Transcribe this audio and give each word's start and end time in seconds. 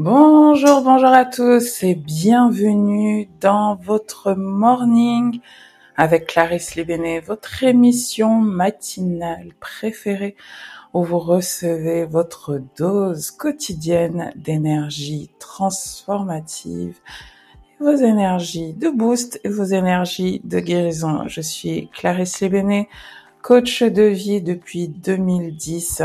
Bonjour, 0.00 0.82
bonjour 0.82 1.08
à 1.08 1.24
tous 1.24 1.82
et 1.82 1.96
bienvenue 1.96 3.28
dans 3.40 3.74
votre 3.74 4.32
morning 4.34 5.40
avec 5.96 6.28
Clarisse 6.28 6.76
Libéné, 6.76 7.18
votre 7.18 7.64
émission 7.64 8.38
matinale 8.38 9.48
préférée 9.58 10.36
où 10.94 11.02
vous 11.02 11.18
recevez 11.18 12.04
votre 12.04 12.62
dose 12.78 13.32
quotidienne 13.32 14.32
d'énergie 14.36 15.30
transformative, 15.40 17.00
vos 17.80 17.96
énergies 17.96 18.74
de 18.74 18.90
boost 18.90 19.40
et 19.42 19.48
vos 19.48 19.64
énergies 19.64 20.40
de 20.44 20.60
guérison. 20.60 21.26
Je 21.26 21.40
suis 21.40 21.88
Clarisse 21.88 22.40
Libéné, 22.40 22.88
coach 23.42 23.82
de 23.82 24.04
vie 24.04 24.42
depuis 24.42 24.86
2010 24.86 26.02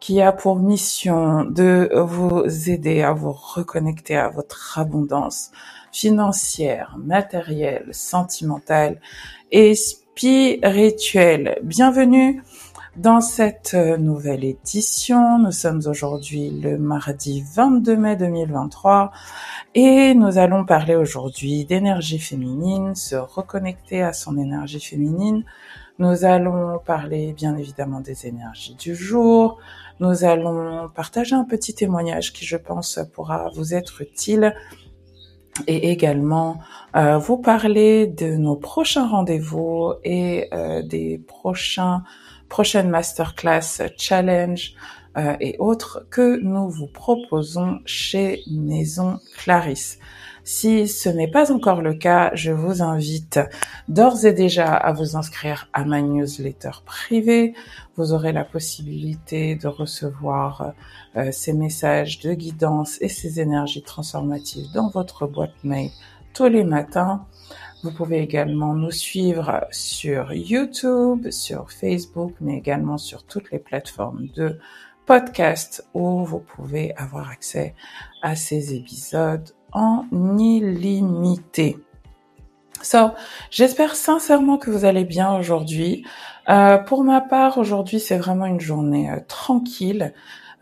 qui 0.00 0.20
a 0.20 0.32
pour 0.32 0.56
mission 0.56 1.44
de 1.44 1.90
vous 1.94 2.44
aider 2.68 3.02
à 3.02 3.12
vous 3.12 3.32
reconnecter 3.32 4.16
à 4.16 4.28
votre 4.28 4.78
abondance 4.78 5.50
financière, 5.92 6.96
matérielle, 6.98 7.88
sentimentale 7.92 9.00
et 9.50 9.74
spirituelle. 9.74 11.58
Bienvenue 11.62 12.42
dans 12.96 13.20
cette 13.20 13.74
nouvelle 13.74 14.44
édition. 14.44 15.38
Nous 15.38 15.52
sommes 15.52 15.82
aujourd'hui 15.86 16.50
le 16.50 16.78
mardi 16.78 17.44
22 17.54 17.96
mai 17.96 18.16
2023 18.16 19.10
et 19.74 20.14
nous 20.14 20.38
allons 20.38 20.64
parler 20.64 20.94
aujourd'hui 20.94 21.64
d'énergie 21.64 22.18
féminine, 22.18 22.94
se 22.94 23.16
reconnecter 23.16 24.02
à 24.02 24.12
son 24.12 24.38
énergie 24.38 24.80
féminine. 24.80 25.44
Nous 25.98 26.24
allons 26.24 26.80
parler 26.84 27.32
bien 27.32 27.56
évidemment 27.56 28.00
des 28.00 28.26
énergies 28.26 28.74
du 28.74 28.96
jour, 28.96 29.60
nous 30.00 30.24
allons 30.24 30.88
partager 30.88 31.36
un 31.36 31.44
petit 31.44 31.72
témoignage 31.72 32.32
qui, 32.32 32.44
je 32.44 32.56
pense, 32.56 32.98
pourra 33.12 33.50
vous 33.54 33.74
être 33.74 34.02
utile 34.02 34.54
et 35.68 35.92
également 35.92 36.58
euh, 36.96 37.18
vous 37.18 37.38
parler 37.38 38.08
de 38.08 38.34
nos 38.34 38.56
prochains 38.56 39.08
rendez-vous 39.08 39.94
et 40.02 40.48
euh, 40.52 40.82
des 40.82 41.18
prochains 41.18 42.02
prochaines 42.48 42.90
masterclass, 42.90 43.82
challenge 43.96 44.74
euh, 45.16 45.36
et 45.40 45.56
autres 45.60 46.06
que 46.10 46.40
nous 46.40 46.68
vous 46.68 46.88
proposons 46.88 47.78
chez 47.84 48.42
Maison 48.50 49.20
Clarisse. 49.36 49.98
Si 50.46 50.86
ce 50.88 51.08
n'est 51.08 51.30
pas 51.30 51.50
encore 51.50 51.80
le 51.80 51.94
cas, 51.94 52.30
je 52.34 52.52
vous 52.52 52.82
invite 52.82 53.40
d'ores 53.88 54.26
et 54.26 54.34
déjà 54.34 54.74
à 54.74 54.92
vous 54.92 55.16
inscrire 55.16 55.70
à 55.72 55.86
ma 55.86 56.02
newsletter 56.02 56.70
privée. 56.84 57.54
Vous 57.96 58.12
aurez 58.12 58.32
la 58.32 58.44
possibilité 58.44 59.56
de 59.56 59.68
recevoir 59.68 60.74
euh, 61.16 61.32
ces 61.32 61.54
messages 61.54 62.20
de 62.20 62.34
guidance 62.34 63.00
et 63.00 63.08
ces 63.08 63.40
énergies 63.40 63.82
transformatives 63.82 64.70
dans 64.74 64.90
votre 64.90 65.26
boîte 65.26 65.64
mail 65.64 65.90
tous 66.34 66.48
les 66.48 66.64
matins. 66.64 67.24
Vous 67.82 67.92
pouvez 67.92 68.20
également 68.20 68.74
nous 68.74 68.90
suivre 68.90 69.66
sur 69.70 70.34
YouTube, 70.34 71.30
sur 71.30 71.70
Facebook, 71.70 72.34
mais 72.42 72.58
également 72.58 72.98
sur 72.98 73.22
toutes 73.22 73.50
les 73.50 73.58
plateformes 73.58 74.26
de 74.34 74.58
podcast 75.06 75.86
où 75.94 76.24
vous 76.24 76.40
pouvez 76.40 76.94
avoir 76.96 77.30
accès 77.30 77.74
à 78.22 78.36
ces 78.36 78.74
épisodes 78.74 79.50
en 79.74 80.06
illimité. 80.38 81.76
So, 82.82 83.10
j'espère 83.50 83.96
sincèrement 83.96 84.58
que 84.58 84.70
vous 84.70 84.84
allez 84.84 85.04
bien 85.04 85.34
aujourd'hui. 85.34 86.04
Euh, 86.48 86.78
pour 86.78 87.02
ma 87.02 87.20
part, 87.20 87.58
aujourd'hui, 87.58 87.98
c'est 87.98 88.18
vraiment 88.18 88.46
une 88.46 88.60
journée 88.60 89.10
euh, 89.10 89.20
tranquille. 89.26 90.12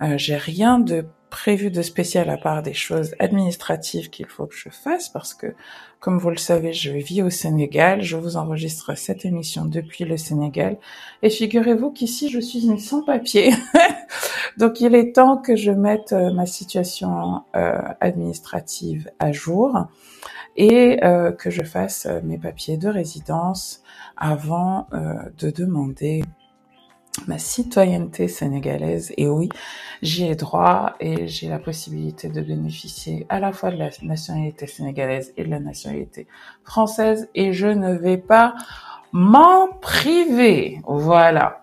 Euh, 0.01 0.17
J'ai 0.19 0.37
rien 0.37 0.79
de 0.79 1.05
prévu 1.31 1.71
de 1.71 1.83
spécial 1.83 2.31
à 2.31 2.37
part 2.37 2.63
des 2.63 2.75
choses 2.75 3.15
administratives 3.19 4.11
qu'il 4.11 4.27
faut 4.27 4.47
que 4.47 4.55
je 4.55 4.69
fasse 4.69 5.09
parce 5.09 5.35
que, 5.35 5.55
comme 6.03 6.19
vous 6.19 6.31
le 6.31 6.37
savez, 6.37 6.73
je 6.73 6.91
vis 6.91 7.23
au 7.23 7.31
Sénégal. 7.31 8.03
Je 8.03 8.17
vous 8.17 8.37
enregistre 8.37 8.99
cette 8.99 9.25
émission 9.25 9.67
depuis 9.67 10.05
le 10.05 10.17
Sénégal. 10.17 10.79
Et 11.23 11.31
figurez-vous 11.31 11.93
qu'ici, 11.93 12.29
je 12.29 12.41
suis 12.41 12.67
une 12.67 12.81
sans-papier. 12.81 13.53
Donc, 14.59 14.81
il 14.81 14.97
est 14.97 15.15
temps 15.15 15.37
que 15.37 15.55
je 15.55 15.71
mette 15.71 16.13
euh, 16.13 16.33
ma 16.33 16.45
situation 16.45 17.43
euh, 17.55 17.79
administrative 18.01 19.13
à 19.21 19.31
jour 19.31 19.87
et 20.57 21.05
euh, 21.05 21.31
que 21.31 21.51
je 21.51 21.63
fasse 21.63 22.09
mes 22.25 22.37
papiers 22.37 22.79
de 22.79 22.89
résidence 22.89 23.85
avant 24.17 24.89
de 25.39 25.51
demander 25.51 26.25
ma 27.27 27.39
citoyenneté 27.39 28.29
sénégalaise. 28.29 29.13
Et 29.17 29.29
oui, 29.29 29.49
j'y 30.03 30.27
ai 30.27 30.35
droit 30.35 30.95
et 31.01 31.29
j'ai 31.29 31.49
la 31.49 31.59
possibilité 31.59 32.29
de 32.29 32.41
bénéficier 32.41 33.27
à 33.29 33.39
la 33.39 33.53
fois 33.53 33.71
de 33.71 33.77
la 33.77 33.91
nationalité 34.03 34.67
sénégalaise 34.67 35.33
et 35.37 35.45
de 35.45 35.51
la 35.51 35.61
nationalité 35.61 36.27
française 36.65 37.29
et 37.35 37.53
je 37.53 37.67
ne 37.67 37.95
vais 37.95 38.17
pas 38.17 38.55
m'en 39.13 39.69
priver. 39.69 40.81
Voilà. 40.87 41.63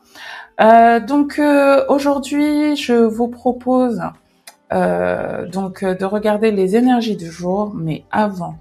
Euh, 0.61 0.99
donc 0.99 1.39
euh, 1.39 1.85
aujourd'hui, 1.87 2.75
je 2.75 2.93
vous 2.93 3.27
propose 3.27 4.01
euh, 4.71 5.47
donc 5.47 5.83
de 5.83 6.05
regarder 6.05 6.51
les 6.51 6.75
énergies 6.75 7.15
du 7.15 7.31
jour, 7.31 7.73
mais 7.73 8.03
avant 8.11 8.57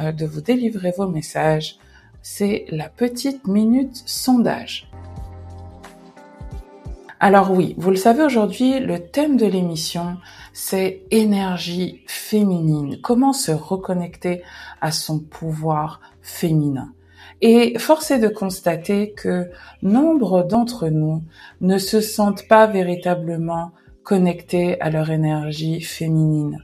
de 0.00 0.24
vous 0.24 0.40
délivrer 0.40 0.94
vos 0.96 1.08
messages, 1.08 1.76
c'est 2.22 2.64
la 2.70 2.88
petite 2.88 3.46
minute 3.46 4.02
sondage. 4.06 4.89
Alors 7.22 7.50
oui, 7.50 7.74
vous 7.76 7.90
le 7.90 7.96
savez 7.96 8.22
aujourd'hui, 8.22 8.80
le 8.80 8.98
thème 8.98 9.36
de 9.36 9.44
l'émission, 9.44 10.16
c'est 10.54 11.02
énergie 11.10 12.00
féminine. 12.06 12.98
Comment 13.02 13.34
se 13.34 13.52
reconnecter 13.52 14.42
à 14.80 14.90
son 14.90 15.20
pouvoir 15.20 16.00
féminin? 16.22 16.94
Et 17.42 17.78
force 17.78 18.10
est 18.10 18.20
de 18.20 18.28
constater 18.28 19.12
que 19.12 19.50
nombre 19.82 20.44
d'entre 20.44 20.88
nous 20.88 21.22
ne 21.60 21.76
se 21.76 22.00
sentent 22.00 22.48
pas 22.48 22.66
véritablement 22.66 23.72
connectés 24.02 24.80
à 24.80 24.88
leur 24.88 25.10
énergie 25.10 25.82
féminine. 25.82 26.56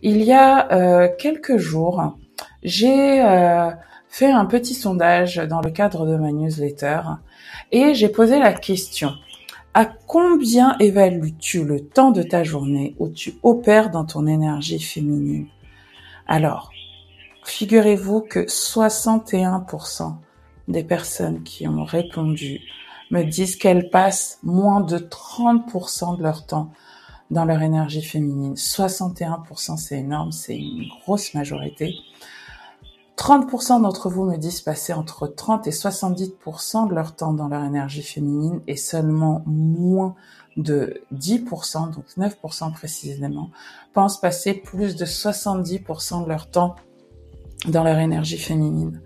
Il 0.00 0.22
y 0.22 0.32
a 0.32 0.72
euh, 0.72 1.08
quelques 1.18 1.58
jours, 1.58 2.16
j'ai 2.62 3.20
euh, 3.22 3.70
fait 4.08 4.30
un 4.30 4.46
petit 4.46 4.74
sondage 4.74 5.36
dans 5.36 5.60
le 5.60 5.70
cadre 5.70 6.06
de 6.06 6.16
ma 6.16 6.32
newsletter 6.32 7.00
et 7.72 7.92
j'ai 7.92 8.08
posé 8.08 8.38
la 8.38 8.54
question 8.54 9.12
à 9.78 9.84
combien 9.84 10.76
évalues-tu 10.80 11.62
le 11.62 11.78
temps 11.78 12.10
de 12.10 12.24
ta 12.24 12.42
journée 12.42 12.96
où 12.98 13.08
tu 13.10 13.38
opères 13.44 13.90
dans 13.90 14.04
ton 14.04 14.26
énergie 14.26 14.80
féminine? 14.80 15.46
Alors, 16.26 16.72
figurez-vous 17.44 18.22
que 18.22 18.40
61% 18.40 20.16
des 20.66 20.82
personnes 20.82 21.44
qui 21.44 21.68
ont 21.68 21.84
répondu 21.84 22.60
me 23.12 23.22
disent 23.22 23.54
qu'elles 23.54 23.88
passent 23.88 24.40
moins 24.42 24.80
de 24.80 24.98
30% 24.98 26.18
de 26.18 26.24
leur 26.24 26.44
temps 26.44 26.72
dans 27.30 27.44
leur 27.44 27.62
énergie 27.62 28.02
féminine. 28.02 28.54
61%, 28.54 29.76
c'est 29.76 30.00
énorme, 30.00 30.32
c'est 30.32 30.58
une 30.58 30.88
grosse 30.88 31.34
majorité. 31.34 31.94
30% 33.18 33.82
d'entre 33.82 34.08
vous 34.08 34.24
me 34.24 34.36
disent 34.36 34.60
passer 34.60 34.92
entre 34.92 35.26
30 35.26 35.66
et 35.66 35.70
70% 35.70 36.88
de 36.88 36.94
leur 36.94 37.16
temps 37.16 37.32
dans 37.32 37.48
leur 37.48 37.64
énergie 37.64 38.02
féminine 38.02 38.60
et 38.68 38.76
seulement 38.76 39.42
moins 39.44 40.14
de 40.56 41.02
10%, 41.14 41.94
donc 41.94 42.04
9% 42.16 42.72
précisément, 42.72 43.50
pensent 43.92 44.20
passer 44.20 44.54
plus 44.54 44.94
de 44.94 45.04
70% 45.04 46.24
de 46.24 46.28
leur 46.28 46.48
temps 46.48 46.76
dans 47.66 47.82
leur 47.82 47.98
énergie 47.98 48.38
féminine. 48.38 49.00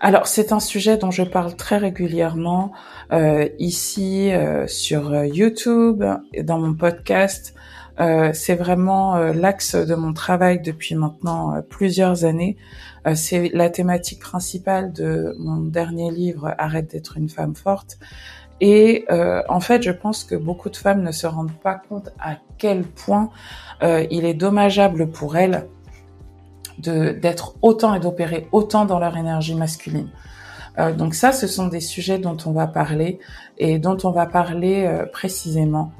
Alors 0.00 0.26
c'est 0.26 0.52
un 0.52 0.58
sujet 0.58 0.96
dont 0.96 1.12
je 1.12 1.22
parle 1.22 1.54
très 1.54 1.76
régulièrement 1.76 2.72
euh, 3.12 3.48
ici 3.60 4.32
euh, 4.32 4.66
sur 4.66 5.12
euh, 5.12 5.26
YouTube, 5.26 6.02
dans 6.42 6.58
mon 6.58 6.74
podcast. 6.74 7.54
C'est 8.32 8.56
vraiment 8.56 9.16
l'axe 9.16 9.76
de 9.76 9.94
mon 9.94 10.12
travail 10.12 10.60
depuis 10.60 10.96
maintenant 10.96 11.62
plusieurs 11.68 12.24
années. 12.24 12.56
Euh, 13.06 13.14
c'est 13.14 13.50
la 13.52 13.70
thématique 13.70 14.20
principale 14.20 14.92
de 14.92 15.34
mon 15.38 15.58
dernier 15.62 16.10
livre, 16.10 16.54
Arrête 16.58 16.90
d'être 16.90 17.16
une 17.16 17.28
femme 17.28 17.54
forte. 17.54 17.98
Et 18.60 19.04
euh, 19.10 19.42
en 19.48 19.60
fait, 19.60 19.82
je 19.82 19.90
pense 19.90 20.24
que 20.24 20.36
beaucoup 20.36 20.70
de 20.70 20.76
femmes 20.76 21.02
ne 21.02 21.10
se 21.10 21.26
rendent 21.26 21.58
pas 21.62 21.74
compte 21.74 22.10
à 22.20 22.36
quel 22.58 22.84
point 22.84 23.30
euh, 23.82 24.06
il 24.10 24.24
est 24.24 24.34
dommageable 24.34 25.10
pour 25.10 25.36
elles 25.36 25.66
d'être 26.78 27.54
autant 27.60 27.94
et 27.94 28.00
d'opérer 28.00 28.48
autant 28.50 28.86
dans 28.86 28.98
leur 28.98 29.16
énergie 29.16 29.54
masculine. 29.54 30.08
Donc 30.96 31.14
ça, 31.14 31.30
ce 31.30 31.46
sont 31.46 31.68
des 31.68 31.80
sujets 31.80 32.18
dont 32.18 32.36
on 32.46 32.52
va 32.52 32.66
parler 32.66 33.20
et 33.58 33.78
dont 33.78 33.98
on 34.02 34.10
va 34.10 34.26
parler 34.26 34.90
précisément 35.12 35.92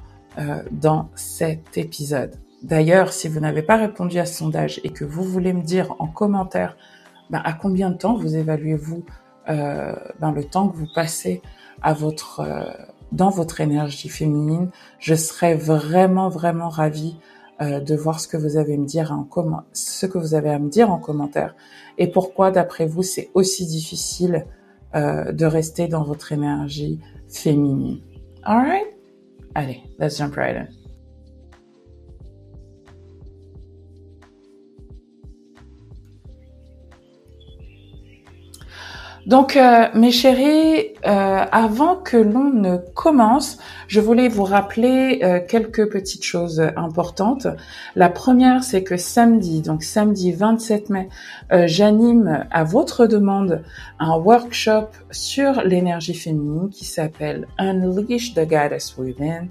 dans 0.73 1.11
cet 1.15 1.77
épisode. 1.77 2.35
D'ailleurs, 2.62 3.12
si 3.12 3.29
vous 3.29 3.41
n'avez 3.41 3.62
pas 3.62 3.76
répondu 3.76 4.19
à 4.19 4.26
ce 4.26 4.37
sondage 4.37 4.81
et 4.85 4.91
que 4.91 5.05
vous 5.05 5.25
voulez 5.25 5.53
me 5.53 5.62
dire 5.62 5.94
en 5.99 6.06
commentaire 6.06 6.76
ben, 7.31 7.41
à 7.44 7.53
combien 7.53 7.91
de 7.91 7.97
temps 7.97 8.14
vous 8.14 8.37
évaluez-vous 8.37 9.05
euh, 9.49 9.94
ben, 10.20 10.32
le 10.32 10.44
temps 10.44 10.69
que 10.69 10.76
vous 10.76 10.87
passez 10.94 11.43
à 11.82 11.93
votre 11.93 12.41
euh, 12.41 12.70
dans 13.11 13.31
votre 13.31 13.61
énergie 13.61 14.09
féminine, 14.09 14.70
je 14.99 15.14
serais 15.14 15.55
vraiment 15.55 16.29
vraiment 16.31 16.69
ravie 16.69 17.19
de 17.61 17.94
voir 17.94 18.19
ce 18.19 18.26
que 18.26 18.37
vous 18.37 18.56
avez 18.56 18.75
à 18.75 18.79
me 18.79 18.87
dire 18.87 19.12
en 20.91 20.99
commentaire 20.99 21.55
et 21.99 22.11
pourquoi 22.11 22.50
d'après 22.50 22.87
vous 22.87 23.05
c'est 23.05 23.31
aussi 23.35 23.67
difficile 23.67 24.47
de 24.94 25.44
rester 25.44 25.87
dans 25.87 26.03
votre 26.03 26.32
énergie 26.32 26.99
féminine? 27.29 28.00
Alright? 28.43 28.87
Allez, 29.55 29.82
let's 29.99 30.17
jump 30.17 30.35
right 30.35 30.56
in. 30.56 30.81
Donc, 39.27 39.57
euh, 39.57 39.87
mes 39.95 40.11
chéris, 40.11 40.95
euh, 41.07 41.45
avant 41.53 41.95
que 41.95 42.17
l'on 42.17 42.53
ne 42.53 42.77
commence, 42.77 43.59
je 43.87 44.01
voulais 44.01 44.29
vous 44.29 44.43
rappeler 44.43 45.21
euh, 45.23 45.39
quelques 45.47 45.89
petites 45.91 46.25
choses 46.25 46.61
importantes. 46.77 47.47
La 47.95 48.09
première, 48.09 48.65
c'est 48.65 48.83
que 48.83 48.97
samedi, 48.97 49.63
donc 49.63 49.85
samedi 49.85 50.33
27 50.33 50.91
mai, 50.91 51.09
j'anime 51.67 52.47
à 52.51 52.65
votre 52.65 53.07
demande 53.07 53.63
un 54.01 54.17
workshop 54.17 54.89
sur 55.11 55.63
l'énergie 55.63 56.15
féminine 56.15 56.71
qui 56.71 56.85
s'appelle 56.85 57.47
Unleash 57.59 58.35
the 58.35 58.49
Goddess 58.49 58.97
Within, 58.99 59.47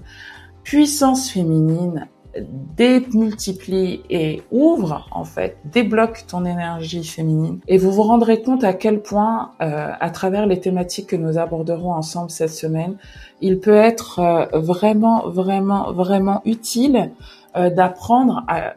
puissance 0.64 1.30
féminine 1.30 2.08
démultiplie 2.40 4.02
et 4.08 4.42
ouvre 4.50 5.06
en 5.10 5.24
fait, 5.24 5.58
débloque 5.66 6.24
ton 6.26 6.44
énergie 6.44 7.04
féminine. 7.04 7.60
Et 7.68 7.76
vous 7.76 7.92
vous 7.92 8.02
rendrez 8.02 8.42
compte 8.42 8.64
à 8.64 8.72
quel 8.72 9.02
point 9.02 9.52
euh, 9.60 9.90
à 9.98 10.10
travers 10.10 10.46
les 10.46 10.58
thématiques 10.58 11.08
que 11.08 11.16
nous 11.16 11.38
aborderons 11.38 11.92
ensemble 11.92 12.30
cette 12.30 12.50
semaine, 12.50 12.96
il 13.40 13.60
peut 13.60 13.76
être 13.76 14.18
euh, 14.20 14.46
vraiment 14.58 15.28
vraiment 15.28 15.92
vraiment 15.92 16.40
utile 16.44 17.12
euh, 17.56 17.70
d'apprendre 17.70 18.44
à 18.48 18.74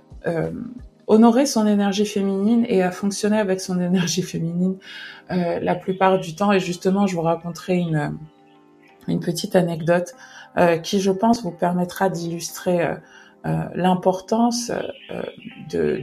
honorer 1.05 1.45
son 1.45 1.67
énergie 1.67 2.07
féminine 2.07 2.65
et 2.67 2.81
à 2.81 2.89
fonctionner 2.89 3.37
avec 3.37 3.61
son 3.61 3.79
énergie 3.79 4.23
féminine 4.23 4.77
la 5.29 5.75
plupart 5.75 6.19
du 6.19 6.35
temps. 6.35 6.51
Et 6.51 6.59
justement 6.59 7.05
je 7.05 7.15
vous 7.15 7.21
raconterai 7.21 7.85
une 9.07 9.19
petite 9.19 9.55
anecdote 9.55 10.15
qui 10.81 10.99
je 10.99 11.11
pense 11.11 11.43
vous 11.43 11.51
permettra 11.51 12.09
d'illustrer 12.09 12.95
euh, 13.45 13.65
l'importance 13.75 14.71
euh, 15.11 16.01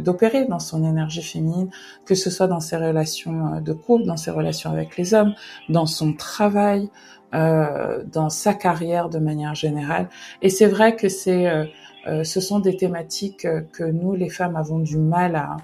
d'opérer 0.00 0.44
dans 0.44 0.58
son 0.58 0.84
énergie 0.84 1.22
féminine, 1.22 1.70
que 2.04 2.14
ce 2.14 2.28
soit 2.28 2.46
dans 2.46 2.60
ses 2.60 2.76
relations 2.76 3.54
euh, 3.54 3.60
de 3.60 3.72
couple, 3.72 4.04
dans 4.04 4.18
ses 4.18 4.30
relations 4.30 4.70
avec 4.70 4.98
les 4.98 5.14
hommes, 5.14 5.34
dans 5.68 5.86
son 5.86 6.12
travail, 6.12 6.90
dans 7.30 8.30
sa 8.30 8.54
carrière 8.54 9.10
de 9.10 9.18
manière 9.18 9.54
générale. 9.54 10.08
Et 10.40 10.48
c'est 10.48 10.66
vrai 10.66 10.96
que 10.96 11.10
c'est, 11.10 11.70
ce 12.06 12.40
sont 12.40 12.58
des 12.58 12.74
thématiques 12.74 13.46
que 13.70 13.84
nous, 13.84 14.14
les 14.14 14.30
femmes, 14.30 14.56
avons 14.56 14.78
du 14.78 14.96
mal 14.96 15.36
à, 15.36 15.58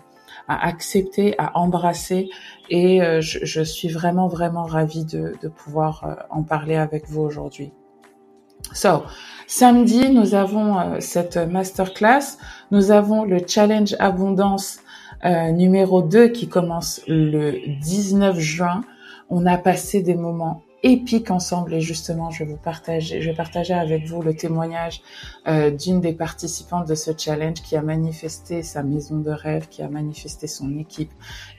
à 0.46 0.66
accepter, 0.66 1.34
à 1.38 1.56
embrasser. 1.56 2.28
Et 2.68 3.00
je, 3.22 3.46
je, 3.46 3.62
suis 3.62 3.88
vraiment, 3.88 4.28
vraiment 4.28 4.64
ravie 4.64 5.06
de, 5.06 5.36
de 5.40 5.48
pouvoir 5.48 6.26
en 6.28 6.42
parler 6.42 6.76
avec 6.76 7.08
vous 7.08 7.22
aujourd'hui. 7.22 7.72
So, 8.74 9.04
Samedi, 9.46 10.10
nous 10.10 10.34
avons 10.34 10.78
euh, 10.78 10.96
cette 10.98 11.36
masterclass. 11.36 12.38
Nous 12.72 12.90
avons 12.90 13.24
le 13.24 13.38
challenge 13.46 13.94
abondance 14.00 14.80
euh, 15.24 15.52
numéro 15.52 16.02
2 16.02 16.28
qui 16.28 16.48
commence 16.48 17.00
le 17.06 17.60
19 17.80 18.36
juin. 18.40 18.80
On 19.30 19.46
a 19.46 19.58
passé 19.58 20.02
des 20.02 20.16
moments 20.16 20.62
épiques 20.82 21.30
ensemble 21.30 21.74
et 21.74 21.80
justement, 21.80 22.30
je 22.30 22.42
vais 22.42 22.50
vous 22.50 22.58
partager, 22.58 23.74
avec 23.74 24.06
vous 24.06 24.22
le 24.22 24.34
témoignage 24.34 25.02
euh, 25.46 25.70
d'une 25.70 26.00
des 26.00 26.12
participantes 26.12 26.88
de 26.88 26.96
ce 26.96 27.12
challenge 27.16 27.62
qui 27.62 27.76
a 27.76 27.82
manifesté 27.82 28.64
sa 28.64 28.82
maison 28.82 29.18
de 29.18 29.30
rêve, 29.30 29.68
qui 29.68 29.82
a 29.82 29.88
manifesté 29.88 30.48
son 30.48 30.76
équipe, 30.78 31.12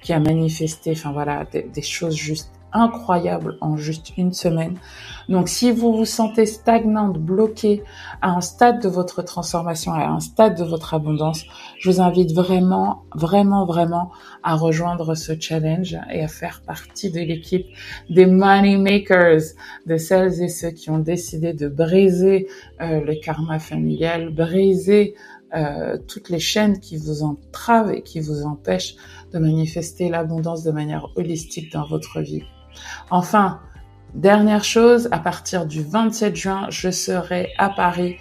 qui 0.03 0.11
a 0.11 0.19
manifesté, 0.19 0.91
enfin 0.91 1.13
voilà, 1.13 1.45
des 1.45 1.81
choses 1.81 2.15
juste 2.15 2.51
incroyable 2.75 3.57
en 3.61 3.77
juste 3.77 4.11
une 4.17 4.33
semaine. 4.33 4.77
Donc 5.29 5.49
si 5.49 5.71
vous 5.71 5.95
vous 5.95 6.05
sentez 6.05 6.45
stagnante, 6.45 7.17
bloquée 7.17 7.83
à 8.21 8.31
un 8.31 8.41
stade 8.41 8.81
de 8.81 8.89
votre 8.89 9.23
transformation, 9.23 9.93
à 9.93 10.05
un 10.07 10.19
stade 10.19 10.57
de 10.57 10.63
votre 10.63 10.93
abondance, 10.93 11.45
je 11.79 11.89
vous 11.89 12.01
invite 12.01 12.33
vraiment, 12.33 13.03
vraiment, 13.15 13.65
vraiment 13.65 14.11
à 14.43 14.55
rejoindre 14.55 15.15
ce 15.15 15.39
challenge 15.39 15.97
et 16.11 16.21
à 16.21 16.27
faire 16.27 16.61
partie 16.61 17.09
de 17.09 17.21
l'équipe 17.21 17.65
des 18.09 18.25
money 18.25 18.77
makers, 18.77 19.41
de 19.85 19.97
celles 19.97 20.43
et 20.43 20.49
ceux 20.49 20.71
qui 20.71 20.89
ont 20.89 20.99
décidé 20.99 21.53
de 21.53 21.67
briser 21.67 22.47
euh, 22.81 23.01
le 23.01 23.15
karma 23.15 23.57
familial, 23.57 24.29
briser 24.29 25.15
euh, 25.55 25.97
toutes 26.07 26.29
les 26.29 26.39
chaînes 26.39 26.79
qui 26.79 26.97
vous 26.97 27.23
entravent 27.23 27.91
et 27.91 28.01
qui 28.01 28.19
vous 28.19 28.43
empêchent 28.43 28.95
de 29.31 29.39
manifester 29.39 30.09
l'abondance 30.09 30.63
de 30.63 30.71
manière 30.71 31.07
holistique 31.15 31.71
dans 31.71 31.85
votre 31.85 32.19
vie. 32.19 32.43
Enfin, 33.09 33.59
dernière 34.13 34.63
chose, 34.63 35.07
à 35.11 35.19
partir 35.19 35.65
du 35.65 35.83
27 35.83 36.35
juin, 36.35 36.67
je 36.69 36.89
serai 36.89 37.53
à 37.57 37.69
Paris 37.69 38.17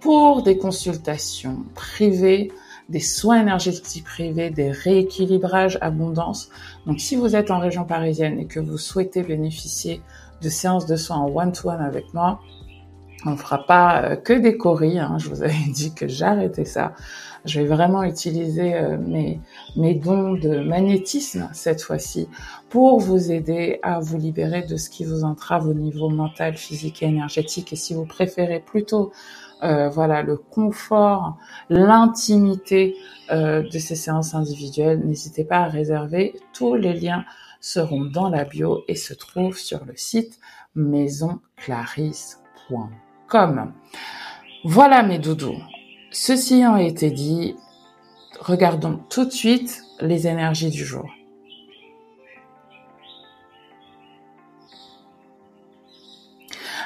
pour 0.00 0.42
des 0.42 0.58
consultations 0.58 1.64
privées, 1.74 2.52
des 2.88 3.00
soins 3.00 3.40
énergétiques 3.40 4.04
privés, 4.04 4.50
des 4.50 4.70
rééquilibrages 4.70 5.78
abondance. 5.80 6.50
Donc 6.86 7.00
si 7.00 7.16
vous 7.16 7.36
êtes 7.36 7.50
en 7.50 7.58
région 7.58 7.84
parisienne 7.84 8.38
et 8.38 8.46
que 8.46 8.60
vous 8.60 8.78
souhaitez 8.78 9.22
bénéficier 9.22 10.00
de 10.40 10.48
séances 10.48 10.86
de 10.86 10.96
soins 10.96 11.18
en 11.18 11.28
one-to-one 11.28 11.80
avec 11.80 12.14
moi, 12.14 12.40
on 13.26 13.30
ne 13.30 13.36
fera 13.36 13.66
pas 13.66 14.02
euh, 14.02 14.16
que 14.16 14.32
des 14.32 14.56
coris. 14.56 14.98
Hein. 14.98 15.16
Je 15.18 15.28
vous 15.28 15.42
avais 15.42 15.54
dit 15.68 15.92
que 15.92 16.08
j'arrêtais 16.08 16.64
ça. 16.64 16.92
Je 17.48 17.60
vais 17.60 17.66
vraiment 17.66 18.02
utiliser 18.02 18.74
euh, 18.74 18.98
mes, 18.98 19.40
dons 19.94 20.34
de 20.34 20.58
magnétisme 20.60 21.48
cette 21.54 21.80
fois-ci 21.82 22.28
pour 22.68 23.00
vous 23.00 23.32
aider 23.32 23.78
à 23.82 24.00
vous 24.00 24.18
libérer 24.18 24.60
de 24.62 24.76
ce 24.76 24.90
qui 24.90 25.06
vous 25.06 25.24
entrave 25.24 25.66
au 25.66 25.72
niveau 25.72 26.10
mental, 26.10 26.56
physique 26.56 27.02
et 27.02 27.06
énergétique. 27.06 27.72
Et 27.72 27.76
si 27.76 27.94
vous 27.94 28.04
préférez 28.04 28.60
plutôt 28.60 29.12
euh, 29.62 29.88
voilà 29.88 30.22
le 30.22 30.36
confort, 30.36 31.38
l'intimité 31.70 32.94
euh, 33.30 33.62
de 33.62 33.78
ces 33.78 33.96
séances 33.96 34.34
individuelles, 34.34 35.00
n'hésitez 35.04 35.44
pas 35.44 35.60
à 35.60 35.68
réserver. 35.68 36.34
Tous 36.52 36.74
les 36.74 36.92
liens 36.92 37.24
seront 37.60 38.04
dans 38.04 38.28
la 38.28 38.44
bio 38.44 38.84
et 38.88 38.94
se 38.94 39.14
trouvent 39.14 39.58
sur 39.58 39.86
le 39.86 39.94
site 39.96 40.38
maisonclarisse.com. 40.74 43.72
Voilà 44.64 45.02
mes 45.02 45.18
doudous. 45.18 45.56
Ceci 46.10 46.54
ayant 46.54 46.76
été 46.76 47.10
dit, 47.10 47.54
regardons 48.40 48.98
tout 49.10 49.26
de 49.26 49.30
suite 49.30 49.82
les 50.00 50.26
énergies 50.26 50.70
du 50.70 50.84
jour. 50.84 51.04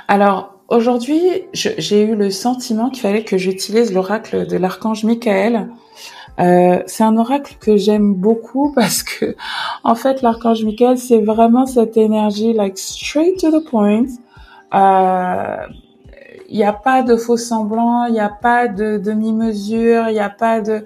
Alors, 0.09 0.57
aujourd'hui, 0.69 1.23
j'ai 1.53 2.03
eu 2.03 2.17
le 2.17 2.31
sentiment 2.31 2.91
qu'il 2.91 3.01
fallait 3.01 3.25
que 3.25 3.39
j'utilise 3.39 3.93
l'oracle 3.93 4.47
de 4.47 4.57
l'archange 4.57 5.05
Michael. 5.05 5.71
Euh, 6.41 6.83
c'est 6.87 7.05
un 7.05 7.17
oracle 7.17 7.57
que 7.61 7.77
j'aime 7.77 8.15
beaucoup 8.15 8.73
parce 8.75 9.05
que, 9.05 9.37
en 9.85 9.95
fait, 9.95 10.21
l'archange 10.23 10.65
Michael, 10.65 10.99
c'est 10.99 11.21
vraiment 11.21 11.67
cette 11.67 11.97
énergie, 11.97 12.53
like 12.53 12.77
straight 12.77 13.39
to 13.39 13.51
the 13.51 13.65
point. 13.65 14.07
Euh, 14.75 15.67
il 16.53 16.59
n'y 16.59 16.65
a 16.65 16.75
pas 16.75 17.03
de 17.03 17.17
faux 17.17 17.39
semblants, 17.39 18.05
il 18.05 18.13
n'y 18.13 18.21
a 18.21 18.29
pas 18.29 18.69
de 18.69 18.99
demi-mesure, 18.99 20.11
il 20.11 20.13
n'y 20.13 20.21
a 20.21 20.29
pas 20.29 20.61
de... 20.61 20.85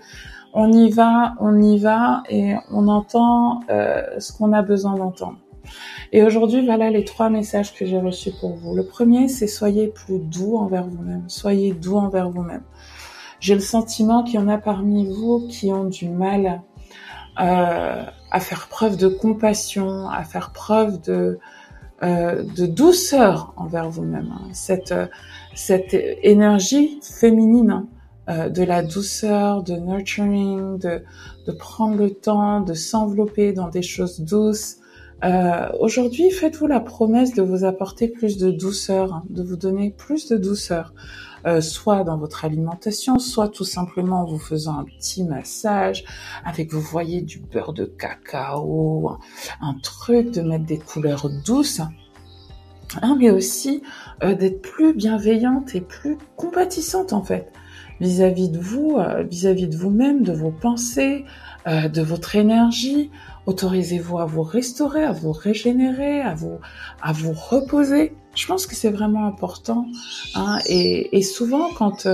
On 0.54 0.72
y 0.72 0.90
va, 0.90 1.34
on 1.40 1.60
y 1.60 1.76
va 1.78 2.22
et 2.30 2.54
on 2.70 2.86
entend 2.86 3.60
euh, 3.68 4.02
ce 4.20 4.32
qu'on 4.32 4.52
a 4.52 4.62
besoin 4.62 4.94
d'entendre. 4.94 5.38
Et 6.12 6.22
aujourd'hui, 6.22 6.64
voilà 6.64 6.88
les 6.90 7.04
trois 7.04 7.30
messages 7.30 7.74
que 7.74 7.84
j'ai 7.84 7.98
reçus 7.98 8.30
pour 8.40 8.54
vous. 8.54 8.76
Le 8.76 8.86
premier, 8.86 9.26
c'est 9.26 9.48
soyez 9.48 9.88
plus 9.88 10.20
doux 10.20 10.56
envers 10.56 10.86
vous-même. 10.86 11.24
Soyez 11.26 11.72
doux 11.72 11.96
envers 11.96 12.30
vous-même. 12.30 12.62
J'ai 13.40 13.54
le 13.54 13.60
sentiment 13.60 14.22
qu'il 14.22 14.36
y 14.36 14.38
en 14.38 14.48
a 14.48 14.58
parmi 14.58 15.04
vous 15.12 15.48
qui 15.50 15.72
ont 15.72 15.86
du 15.86 16.08
mal 16.08 16.62
euh, 17.40 18.04
à 18.30 18.40
faire 18.40 18.68
preuve 18.68 18.96
de 18.96 19.08
compassion, 19.08 20.08
à 20.08 20.22
faire 20.22 20.52
preuve 20.52 21.02
de, 21.02 21.40
euh, 22.04 22.44
de 22.56 22.66
douceur 22.66 23.52
envers 23.56 23.90
vous-même. 23.90 24.32
Cette, 24.52 24.94
cette 25.56 25.94
énergie 26.22 27.00
féminine 27.02 27.70
hein, 27.70 27.88
euh, 28.28 28.48
de 28.50 28.62
la 28.62 28.82
douceur, 28.82 29.62
de 29.62 29.74
nurturing, 29.74 30.78
de, 30.78 31.02
prendre 31.58 31.96
le 31.96 32.10
temps, 32.10 32.60
de 32.60 32.74
s'envelopper 32.74 33.52
dans 33.52 33.68
des 33.68 33.82
choses 33.82 34.20
douces. 34.20 34.76
Euh, 35.24 35.68
Aujourd'hui, 35.80 36.30
faites-vous 36.30 36.66
la 36.66 36.80
promesse 36.80 37.34
de 37.34 37.42
vous 37.42 37.64
apporter 37.64 38.08
plus 38.08 38.36
de 38.36 38.50
douceur, 38.50 39.14
hein, 39.14 39.24
de 39.30 39.42
vous 39.42 39.56
donner 39.56 39.90
plus 39.90 40.28
de 40.28 40.36
douceur, 40.36 40.92
euh, 41.46 41.62
soit 41.62 42.04
dans 42.04 42.18
votre 42.18 42.44
alimentation, 42.44 43.18
soit 43.18 43.48
tout 43.48 43.64
simplement 43.64 44.22
en 44.22 44.26
vous 44.26 44.38
faisant 44.38 44.78
un 44.78 44.84
petit 44.84 45.24
massage 45.24 46.04
avec, 46.44 46.70
vous 46.70 46.82
voyez, 46.82 47.22
du 47.22 47.38
beurre 47.38 47.72
de 47.72 47.86
cacao, 47.86 49.16
un 49.62 49.74
truc 49.82 50.32
de 50.32 50.42
mettre 50.42 50.66
des 50.66 50.78
couleurs 50.78 51.30
douces. 51.46 51.80
Hein, 53.02 53.16
mais 53.18 53.30
aussi 53.30 53.82
euh, 54.22 54.34
d'être 54.34 54.62
plus 54.62 54.94
bienveillante 54.94 55.74
et 55.74 55.80
plus 55.80 56.16
compatissante 56.36 57.12
en 57.12 57.22
fait. 57.22 57.50
vis-à-vis 58.00 58.48
de 58.48 58.58
vous, 58.58 58.96
euh, 58.98 59.22
vis-à-vis 59.22 59.68
de 59.68 59.76
vous-même, 59.76 60.22
de 60.22 60.32
vos 60.32 60.50
pensées, 60.50 61.24
euh, 61.66 61.88
de 61.88 62.02
votre 62.02 62.36
énergie. 62.36 63.10
Autorisez-vous 63.46 64.18
à 64.18 64.24
vous 64.24 64.42
restaurer, 64.42 65.04
à 65.04 65.12
vous 65.12 65.32
régénérer, 65.32 66.20
à 66.20 66.34
vous, 66.34 66.58
à 67.02 67.12
vous 67.12 67.32
reposer. 67.32 68.14
Je 68.34 68.46
pense 68.46 68.66
que 68.66 68.74
c'est 68.74 68.90
vraiment 68.90 69.26
important. 69.26 69.86
Hein, 70.34 70.58
et, 70.66 71.22
souvent, 71.22 71.68
quand 71.76 72.08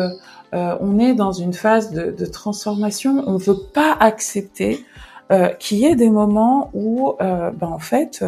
on 0.53 0.99
est 0.99 1.15
dans 1.15 1.33
une 1.33 1.55
phase 1.55 1.91
de, 1.91 2.11
de 2.11 2.27
transformation, 2.27 3.25
on 3.27 3.35
ne 3.35 3.39
veut 3.39 3.59
pas 3.73 3.97
accepter 3.99 4.85
qu'il 5.59 5.79
y 5.79 5.87
ait 5.87 5.97
des 5.97 6.11
moments 6.11 6.71
où, 6.75 7.15
ben, 7.19 7.57
en 7.63 7.79
fait, 7.79 8.23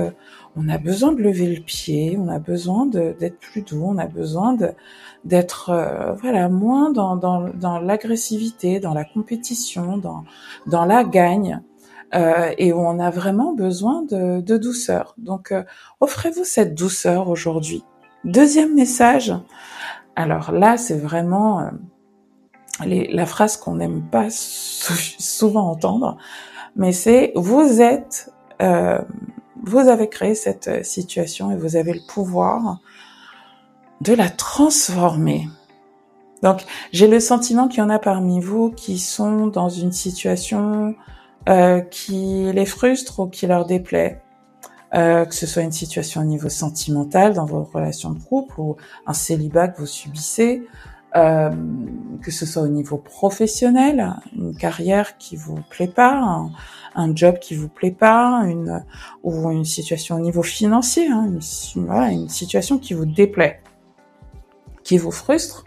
on 0.56 0.68
a 0.68 0.78
besoin 0.78 1.12
de 1.12 1.22
lever 1.22 1.54
le 1.54 1.60
pied, 1.60 2.16
on 2.18 2.28
a 2.28 2.38
besoin 2.38 2.86
d'être 2.86 3.38
plus 3.38 3.62
doux, 3.62 3.82
on 3.84 3.98
a 3.98 4.06
besoin 4.06 4.56
d'être 5.24 5.70
euh, 5.70 6.12
voilà 6.14 6.48
moins 6.48 6.92
dans, 6.92 7.80
l'agressivité, 7.80 8.78
dans 8.78 8.94
la 8.94 9.04
compétition, 9.04 9.98
dans, 10.66 10.84
la 10.84 11.02
gagne, 11.02 11.60
euh, 12.14 12.52
et 12.56 12.72
où 12.72 12.78
on 12.78 13.00
a 13.00 13.10
vraiment 13.10 13.52
besoin 13.52 14.02
de, 14.02 14.56
douceur. 14.56 15.14
Donc 15.18 15.50
euh, 15.50 15.64
offrez-vous 16.00 16.44
cette 16.44 16.74
douceur 16.74 17.28
aujourd'hui. 17.28 17.82
Deuxième 18.24 18.74
message. 18.74 19.34
Alors 20.14 20.52
là, 20.52 20.76
c'est 20.76 20.98
vraiment 20.98 21.68
la 22.80 23.26
phrase 23.26 23.56
qu'on 23.56 23.74
n'aime 23.74 24.02
pas 24.02 24.28
souvent 24.30 25.68
entendre, 25.68 26.16
mais 26.76 26.92
c'est 26.92 27.32
vous 27.34 27.82
êtes 27.82 28.30
vous 29.66 29.78
avez 29.78 30.08
créé 30.08 30.34
cette 30.34 30.68
euh, 30.68 30.82
situation 30.82 31.50
et 31.50 31.56
vous 31.56 31.76
avez 31.76 31.92
le 31.92 32.06
pouvoir 32.06 32.78
de 34.00 34.12
la 34.12 34.28
transformer. 34.28 35.48
Donc, 36.42 36.62
j'ai 36.92 37.08
le 37.08 37.20
sentiment 37.20 37.68
qu'il 37.68 37.78
y 37.78 37.82
en 37.82 37.90
a 37.90 37.98
parmi 37.98 38.40
vous 38.40 38.70
qui 38.70 38.98
sont 38.98 39.46
dans 39.46 39.70
une 39.70 39.92
situation 39.92 40.94
euh, 41.48 41.80
qui 41.80 42.52
les 42.52 42.66
frustre 42.66 43.20
ou 43.20 43.26
qui 43.28 43.46
leur 43.46 43.64
déplaît. 43.64 44.20
Euh, 44.94 45.24
que 45.24 45.34
ce 45.34 45.46
soit 45.46 45.62
une 45.62 45.72
situation 45.72 46.20
au 46.20 46.24
niveau 46.24 46.48
sentimental 46.48 47.34
dans 47.34 47.46
vos 47.46 47.64
relations 47.64 48.10
de 48.10 48.20
couple 48.20 48.60
ou 48.60 48.76
un 49.06 49.12
célibat 49.12 49.66
que 49.66 49.80
vous 49.80 49.86
subissez, 49.86 50.62
euh, 51.16 51.50
que 52.22 52.30
ce 52.30 52.46
soit 52.46 52.62
au 52.62 52.68
niveau 52.68 52.98
professionnel, 52.98 54.14
une 54.36 54.54
carrière 54.54 55.18
qui 55.18 55.34
vous 55.34 55.58
plaît 55.68 55.88
pas, 55.88 56.46
un 56.94 57.14
job 57.14 57.38
qui 57.38 57.54
vous 57.54 57.68
plaît 57.68 57.90
pas, 57.90 58.42
une 58.46 58.84
ou 59.22 59.50
une 59.50 59.64
situation 59.64 60.16
au 60.16 60.20
niveau 60.20 60.42
financier, 60.42 61.08
hein, 61.08 61.26
une, 61.26 62.28
situation 62.28 62.78
qui 62.78 62.94
vous 62.94 63.06
déplaît, 63.06 63.60
qui 64.82 64.98
vous 64.98 65.10
frustre, 65.10 65.64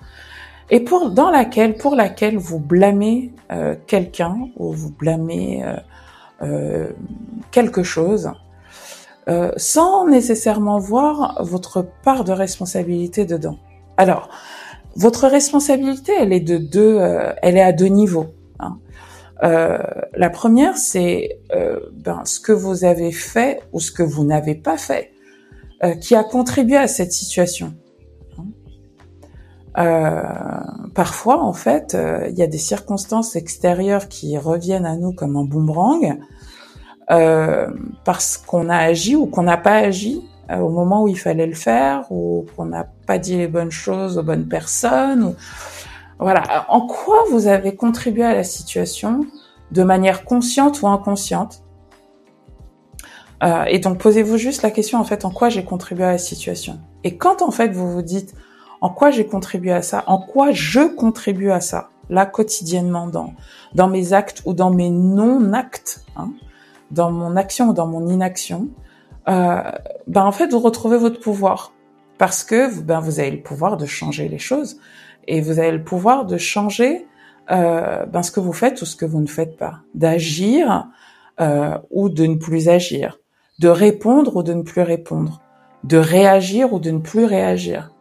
et 0.69 0.81
pour 0.81 1.11
dans 1.11 1.29
laquelle 1.29 1.75
pour 1.75 1.95
laquelle 1.95 2.37
vous 2.37 2.59
blâmez 2.59 3.33
euh, 3.51 3.75
quelqu'un 3.87 4.49
ou 4.57 4.73
vous 4.73 4.91
blâmez 4.91 5.63
euh, 5.63 5.77
euh, 6.41 6.89
quelque 7.51 7.83
chose. 7.83 8.31
Sans 9.57 10.07
nécessairement 10.07 10.79
voir 10.79 11.43
votre 11.43 11.85
part 12.01 12.23
de 12.23 12.31
responsabilité 12.31 13.25
dedans. 13.25 13.57
Alors, 13.97 14.29
votre 14.95 15.27
responsabilité, 15.27 16.13
elle 16.17 16.31
est 16.31 16.39
de 16.39 16.57
deux, 16.57 16.97
elle 17.41 17.57
est 17.57 17.61
à 17.61 17.73
deux 17.73 17.87
niveaux. 17.87 18.27
Euh, 19.43 19.77
la 20.15 20.29
première, 20.29 20.77
c'est 20.77 21.39
euh, 21.55 21.79
ben, 21.93 22.23
ce 22.25 22.39
que 22.39 22.51
vous 22.51 22.85
avez 22.85 23.11
fait 23.11 23.61
ou 23.71 23.79
ce 23.79 23.91
que 23.91 24.03
vous 24.03 24.23
n'avez 24.23 24.55
pas 24.55 24.77
fait 24.77 25.11
euh, 25.83 25.93
qui 25.95 26.15
a 26.15 26.23
contribué 26.23 26.77
à 26.77 26.87
cette 26.87 27.11
situation. 27.11 27.73
Euh, 29.77 30.23
parfois, 30.95 31.43
en 31.43 31.53
fait, 31.53 31.95
il 32.29 32.37
y 32.37 32.41
a 32.41 32.47
des 32.47 32.57
circonstances 32.57 33.35
extérieures 33.35 34.07
qui 34.07 34.35
reviennent 34.37 34.87
à 34.87 34.95
nous 34.95 35.13
comme 35.13 35.35
un 35.37 35.43
boomerang 35.43 36.17
parce 37.07 38.37
qu'on 38.37 38.69
a 38.69 38.77
agi 38.77 39.15
ou 39.15 39.27
qu'on 39.27 39.43
n'a 39.43 39.57
pas 39.57 39.75
agi 39.75 40.21
au 40.49 40.69
moment 40.69 41.03
où 41.03 41.07
il 41.07 41.17
fallait 41.17 41.45
le 41.45 41.53
faire 41.53 42.11
ou 42.11 42.47
qu'on 42.55 42.65
n'a 42.65 42.87
pas 43.05 43.19
dit 43.19 43.37
les 43.37 43.47
bonnes 43.47 43.71
choses 43.71 44.17
aux 44.17 44.23
bonnes 44.23 44.47
personnes. 44.47 45.23
Ou 45.23 45.35
voilà. 46.19 46.65
En 46.69 46.81
quoi 46.87 47.23
vous 47.29 47.47
avez 47.47 47.75
contribué 47.75 48.23
à 48.23 48.33
la 48.33 48.43
situation 48.43 49.21
de 49.71 49.83
manière 49.83 50.25
consciente 50.25 50.81
ou 50.81 50.87
inconsciente 50.87 51.63
euh, 53.43 53.65
Et 53.65 53.79
donc 53.79 53.99
posez-vous 53.99 54.37
juste 54.37 54.63
la 54.63 54.71
question 54.71 54.99
en 54.99 55.03
fait 55.03 55.25
en 55.25 55.31
quoi 55.31 55.49
j'ai 55.49 55.63
contribué 55.63 56.05
à 56.05 56.11
la 56.11 56.17
situation? 56.17 56.79
Et 57.03 57.17
quand 57.17 57.41
en 57.41 57.51
fait 57.51 57.69
vous 57.69 57.91
vous 57.91 58.01
dites 58.01 58.33
en 58.81 58.89
quoi 58.89 59.11
j'ai 59.11 59.25
contribué 59.25 59.71
à 59.71 59.81
ça, 59.81 60.03
en 60.07 60.19
quoi 60.19 60.51
je 60.51 60.81
contribue 60.81 61.51
à 61.51 61.61
ça, 61.61 61.89
là 62.09 62.25
quotidiennement 62.25 63.07
dans 63.07 63.33
dans 63.75 63.87
mes 63.87 64.13
actes 64.13 64.41
ou 64.45 64.53
dans 64.53 64.71
mes 64.71 64.89
non-actes, 64.89 66.03
hein, 66.15 66.31
dans 66.91 67.11
mon 67.11 67.35
action 67.35 67.69
ou 67.69 67.73
dans 67.73 67.87
mon 67.87 68.07
inaction, 68.07 68.69
euh, 69.29 69.61
ben 70.07 70.23
en 70.23 70.31
fait 70.31 70.51
vous 70.51 70.59
retrouvez 70.59 70.97
votre 70.97 71.19
pouvoir 71.19 71.73
parce 72.17 72.43
que 72.43 72.79
ben 72.81 72.99
vous 72.99 73.19
avez 73.19 73.31
le 73.31 73.41
pouvoir 73.41 73.77
de 73.77 73.85
changer 73.85 74.29
les 74.29 74.39
choses 74.39 74.79
et 75.27 75.41
vous 75.41 75.59
avez 75.59 75.71
le 75.71 75.83
pouvoir 75.83 76.25
de 76.25 76.37
changer 76.37 77.05
euh, 77.51 78.05
ben, 78.05 78.23
ce 78.23 78.31
que 78.31 78.39
vous 78.39 78.53
faites 78.53 78.81
ou 78.81 78.85
ce 78.85 78.95
que 78.95 79.05
vous 79.05 79.21
ne 79.21 79.27
faites 79.27 79.57
pas, 79.57 79.79
d'agir 79.95 80.87
euh, 81.39 81.77
ou 81.91 82.09
de 82.09 82.25
ne 82.25 82.35
plus 82.35 82.67
agir, 82.67 83.19
de 83.59 83.69
répondre 83.69 84.35
ou 84.35 84.43
de 84.43 84.53
ne 84.53 84.63
plus 84.63 84.81
répondre, 84.81 85.41
de 85.83 85.97
réagir 85.97 86.73
ou 86.73 86.79
de 86.79 86.91
ne 86.91 86.99
plus 86.99 87.25
réagir. 87.25 87.93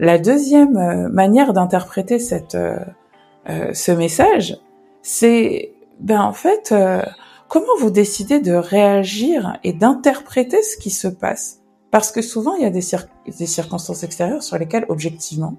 La 0.00 0.18
deuxième 0.18 0.76
euh, 0.76 1.08
manière 1.08 1.52
d'interpréter 1.52 2.18
cette 2.18 2.54
euh, 2.56 2.78
ce 3.72 3.92
message, 3.92 4.56
c'est 5.02 5.72
ben 6.00 6.20
en 6.20 6.32
fait 6.32 6.74
comment 7.48 7.76
vous 7.78 7.90
décidez 7.90 8.40
de 8.40 8.54
réagir 8.54 9.58
et 9.62 9.72
d'interpréter 9.72 10.62
ce 10.62 10.76
qui 10.76 10.90
se 10.90 11.06
passe? 11.06 11.60
Parce 11.92 12.10
que 12.10 12.22
souvent 12.22 12.56
il 12.56 12.62
y 12.62 12.66
a 12.66 12.70
des 12.70 13.46
circonstances 13.46 14.02
extérieures 14.02 14.42
sur 14.42 14.58
lesquelles 14.58 14.86
objectivement 14.88 15.56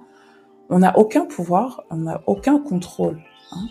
on 0.69 0.79
n'a 0.79 0.97
aucun 0.97 1.25
pouvoir, 1.25 1.83
on 1.89 1.97
n'a 1.97 2.21
aucun 2.27 2.59
contrôle. 2.59 3.21
Hein. 3.51 3.67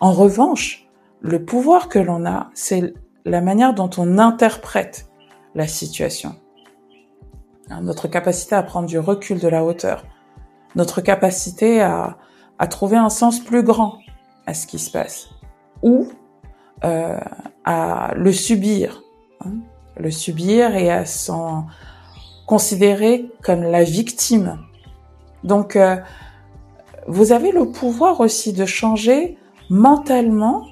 En 0.00 0.12
revanche, 0.12 0.88
le 1.20 1.44
pouvoir 1.44 1.88
que 1.88 1.98
l'on 1.98 2.24
a, 2.26 2.50
c'est 2.54 2.94
la 3.24 3.40
manière 3.40 3.74
dont 3.74 3.90
on 3.98 4.18
interprète 4.18 5.10
la 5.54 5.66
situation. 5.66 6.36
Hein, 7.70 7.82
notre 7.82 8.08
capacité 8.08 8.54
à 8.54 8.62
prendre 8.62 8.86
du 8.86 8.98
recul 8.98 9.38
de 9.38 9.48
la 9.48 9.64
hauteur, 9.64 10.04
notre 10.74 11.00
capacité 11.00 11.80
à, 11.82 12.16
trouver 12.68 12.98
un 12.98 13.08
sens 13.08 13.40
plus 13.40 13.62
grand 13.62 13.98
à 14.46 14.52
ce 14.52 14.66
qui 14.66 14.78
se 14.78 14.90
passe, 14.90 15.30
ou 15.82 16.08
euh, 16.84 17.18
à 17.64 18.12
le 18.14 18.32
subir, 18.32 19.02
hein, 19.40 19.52
le 19.96 20.10
subir 20.10 20.76
et 20.76 20.90
à 20.90 21.06
s'en 21.06 21.66
considérer 22.46 23.30
comme 23.42 23.62
la 23.62 23.82
victime 23.82 24.58
donc, 25.44 25.76
euh, 25.76 25.96
vous 27.06 27.32
avez 27.32 27.52
le 27.52 27.70
pouvoir 27.70 28.20
aussi 28.20 28.52
de 28.52 28.66
changer 28.66 29.38
mentalement 29.68 30.66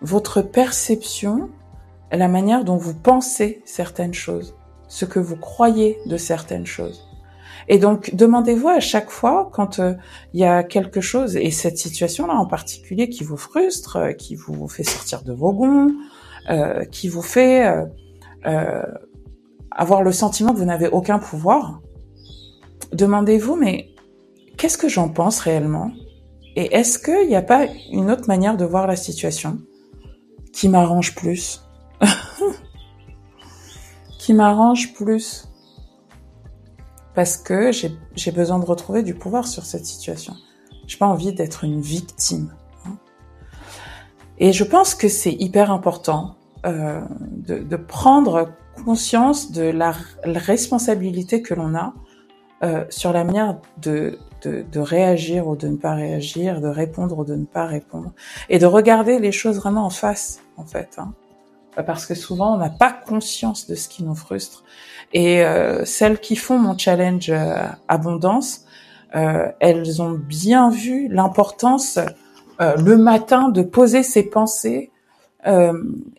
votre 0.00 0.42
perception, 0.42 1.50
la 2.10 2.28
manière 2.28 2.64
dont 2.64 2.76
vous 2.76 2.94
pensez 2.94 3.62
certaines 3.64 4.14
choses, 4.14 4.56
ce 4.88 5.04
que 5.04 5.18
vous 5.18 5.36
croyez 5.36 5.98
de 6.06 6.16
certaines 6.16 6.66
choses. 6.66 7.04
Et 7.68 7.78
donc, 7.78 8.14
demandez-vous 8.14 8.68
à 8.68 8.80
chaque 8.80 9.10
fois 9.10 9.50
quand 9.52 9.78
euh, 9.78 9.94
il 10.32 10.40
y 10.40 10.44
a 10.44 10.62
quelque 10.62 11.00
chose, 11.00 11.36
et 11.36 11.50
cette 11.50 11.78
situation-là 11.78 12.34
en 12.34 12.46
particulier 12.46 13.08
qui 13.08 13.24
vous 13.24 13.36
frustre, 13.36 13.96
euh, 13.96 14.12
qui 14.12 14.34
vous 14.34 14.68
fait 14.68 14.84
sortir 14.84 15.22
de 15.22 15.32
vos 15.32 15.52
gonds, 15.52 15.92
qui 16.90 17.10
vous 17.10 17.20
fait 17.20 17.70
avoir 19.70 20.02
le 20.02 20.12
sentiment 20.12 20.54
que 20.54 20.58
vous 20.58 20.64
n'avez 20.64 20.88
aucun 20.88 21.18
pouvoir, 21.18 21.82
demandez-vous, 22.94 23.54
mais 23.54 23.90
qu'est-ce 24.58 24.76
que 24.76 24.88
j'en 24.88 25.08
pense 25.08 25.38
réellement? 25.38 25.92
Et 26.56 26.74
est-ce 26.74 26.98
qu'il 26.98 27.28
n'y 27.28 27.36
a 27.36 27.42
pas 27.42 27.66
une 27.92 28.10
autre 28.10 28.26
manière 28.26 28.56
de 28.56 28.64
voir 28.64 28.86
la 28.86 28.96
situation? 28.96 29.58
Qui 30.52 30.68
m'arrange 30.68 31.14
plus? 31.14 31.62
Qui 34.18 34.34
m'arrange 34.34 34.92
plus? 34.92 35.48
Parce 37.14 37.36
que 37.36 37.70
j'ai 37.72 38.32
besoin 38.32 38.58
de 38.58 38.64
retrouver 38.64 39.02
du 39.02 39.14
pouvoir 39.14 39.46
sur 39.46 39.64
cette 39.64 39.86
situation. 39.86 40.34
J'ai 40.86 40.98
pas 40.98 41.06
envie 41.06 41.32
d'être 41.32 41.64
une 41.64 41.80
victime. 41.80 42.54
Hein. 42.86 42.96
Et 44.38 44.52
je 44.52 44.64
pense 44.64 44.94
que 44.94 45.08
c'est 45.08 45.32
hyper 45.32 45.70
important 45.70 46.36
euh, 46.66 47.00
de, 47.30 47.76
prendre 47.76 48.50
conscience 48.84 49.52
de 49.52 49.62
la, 49.62 49.94
responsabilité 50.24 51.42
que 51.42 51.54
l'on 51.54 51.74
a 51.74 51.94
euh, 52.62 52.84
sur 52.88 53.12
la 53.12 53.24
manière 53.24 53.58
de, 53.80 54.18
de, 54.42 54.64
de, 54.70 54.80
réagir 54.80 55.46
ou 55.48 55.56
de 55.56 55.68
ne 55.68 55.76
pas 55.76 55.94
réagir, 55.94 56.60
de 56.60 56.68
répondre 56.68 57.18
ou 57.18 57.24
de 57.24 57.34
ne 57.34 57.44
pas 57.44 57.66
répondre, 57.66 58.12
et 58.48 58.58
de 58.58 58.66
regarder 58.66 59.18
les 59.18 59.32
choses 59.32 59.56
vraiment 59.56 59.86
en 59.86 59.90
face, 59.90 60.40
en 60.56 60.64
fait. 60.64 60.96
Hein. 60.98 61.12
Parce 61.86 62.06
que 62.06 62.14
souvent, 62.14 62.54
on 62.54 62.58
n'a 62.58 62.70
pas 62.70 62.92
conscience 62.92 63.66
de 63.68 63.74
ce 63.74 63.88
qui 63.88 64.02
nous 64.02 64.16
frustre. 64.16 64.64
Et 65.12 65.44
euh, 65.44 65.84
celles 65.84 66.18
qui 66.18 66.34
font 66.34 66.58
mon 66.58 66.76
challenge 66.76 67.30
euh, 67.30 67.68
abondance 67.86 68.64
euh, 69.14 69.50
elles 69.60 70.02
ont 70.02 70.12
bien 70.12 70.70
vu 70.70 71.08
l'importance 71.08 71.98
euh, 72.60 72.76
le 72.76 72.96
matin 72.96 73.48
de 73.48 73.62
poser 73.62 74.02
ses 74.02 74.24
pensées 74.24 74.90
euh, 75.46 75.72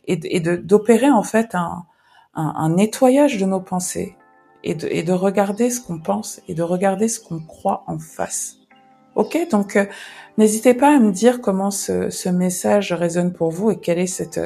et, 0.08 0.20
et 0.36 0.40
d'opérer 0.40 1.12
en 1.12 1.22
fait 1.22 1.54
un, 1.54 1.86
un, 2.34 2.70
nettoyage 2.70 3.38
de 3.38 3.46
nos 3.46 3.60
pensées 3.60 4.16
et 4.64 4.76
de, 4.76 4.88
et 4.88 5.04
de 5.04 5.14
regarder 5.14 5.70
ce 5.70 5.82
qu'on 5.82 6.00
pense 6.00 6.42
et 6.48 6.54
de 6.54 6.64
regarder 6.64 7.08
ce 7.08 7.20
qu'on 7.20 7.40
croit 7.40 7.84
en 7.88 8.00
face. 8.00 8.58
Ok, 9.16 9.38
donc 9.52 9.76
euh, 9.76 9.86
n'hésitez 10.38 10.74
pas 10.74 10.96
à 10.96 11.00
me 11.00 11.12
dire 11.12 11.42
comment 11.42 11.72
ce, 11.72 12.10
ce, 12.10 12.30
message 12.30 12.94
résonne 12.94 13.34
pour 13.34 13.52
vous 13.52 13.72
et 13.72 13.80
quelle 13.80 14.00
est 14.00 14.08
cette 14.08 14.40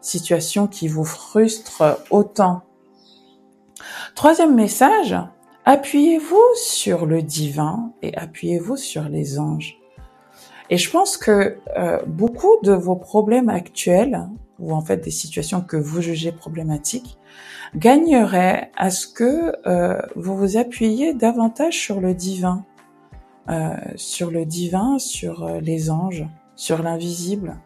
situation 0.00 0.66
qui 0.66 0.88
vous 0.88 1.04
frustre 1.04 2.00
autant. 2.10 2.62
Troisième 4.14 4.54
message, 4.54 5.16
appuyez-vous 5.64 6.44
sur 6.56 7.06
le 7.06 7.22
divin 7.22 7.92
et 8.02 8.16
appuyez-vous 8.16 8.76
sur 8.76 9.08
les 9.08 9.38
anges. 9.38 9.78
Et 10.70 10.76
je 10.76 10.90
pense 10.90 11.16
que 11.16 11.56
euh, 11.76 11.98
beaucoup 12.06 12.56
de 12.62 12.72
vos 12.72 12.96
problèmes 12.96 13.48
actuels, 13.48 14.28
ou 14.58 14.72
en 14.74 14.82
fait 14.82 14.98
des 14.98 15.10
situations 15.10 15.60
que 15.60 15.76
vous 15.76 16.02
jugez 16.02 16.32
problématiques, 16.32 17.17
gagneraient 17.74 18.70
à 18.76 18.90
ce 18.90 19.06
que 19.06 19.52
euh, 19.66 20.00
vous 20.16 20.36
vous 20.36 20.56
appuyiez 20.56 21.14
davantage 21.14 21.78
sur 21.78 22.00
le 22.00 22.14
divin, 22.14 22.64
euh, 23.48 23.74
sur 23.96 24.30
le 24.30 24.44
divin, 24.44 24.98
sur 24.98 25.44
euh, 25.44 25.60
les 25.60 25.90
anges, 25.90 26.26
sur 26.54 26.82
l'invisible, 26.82 27.56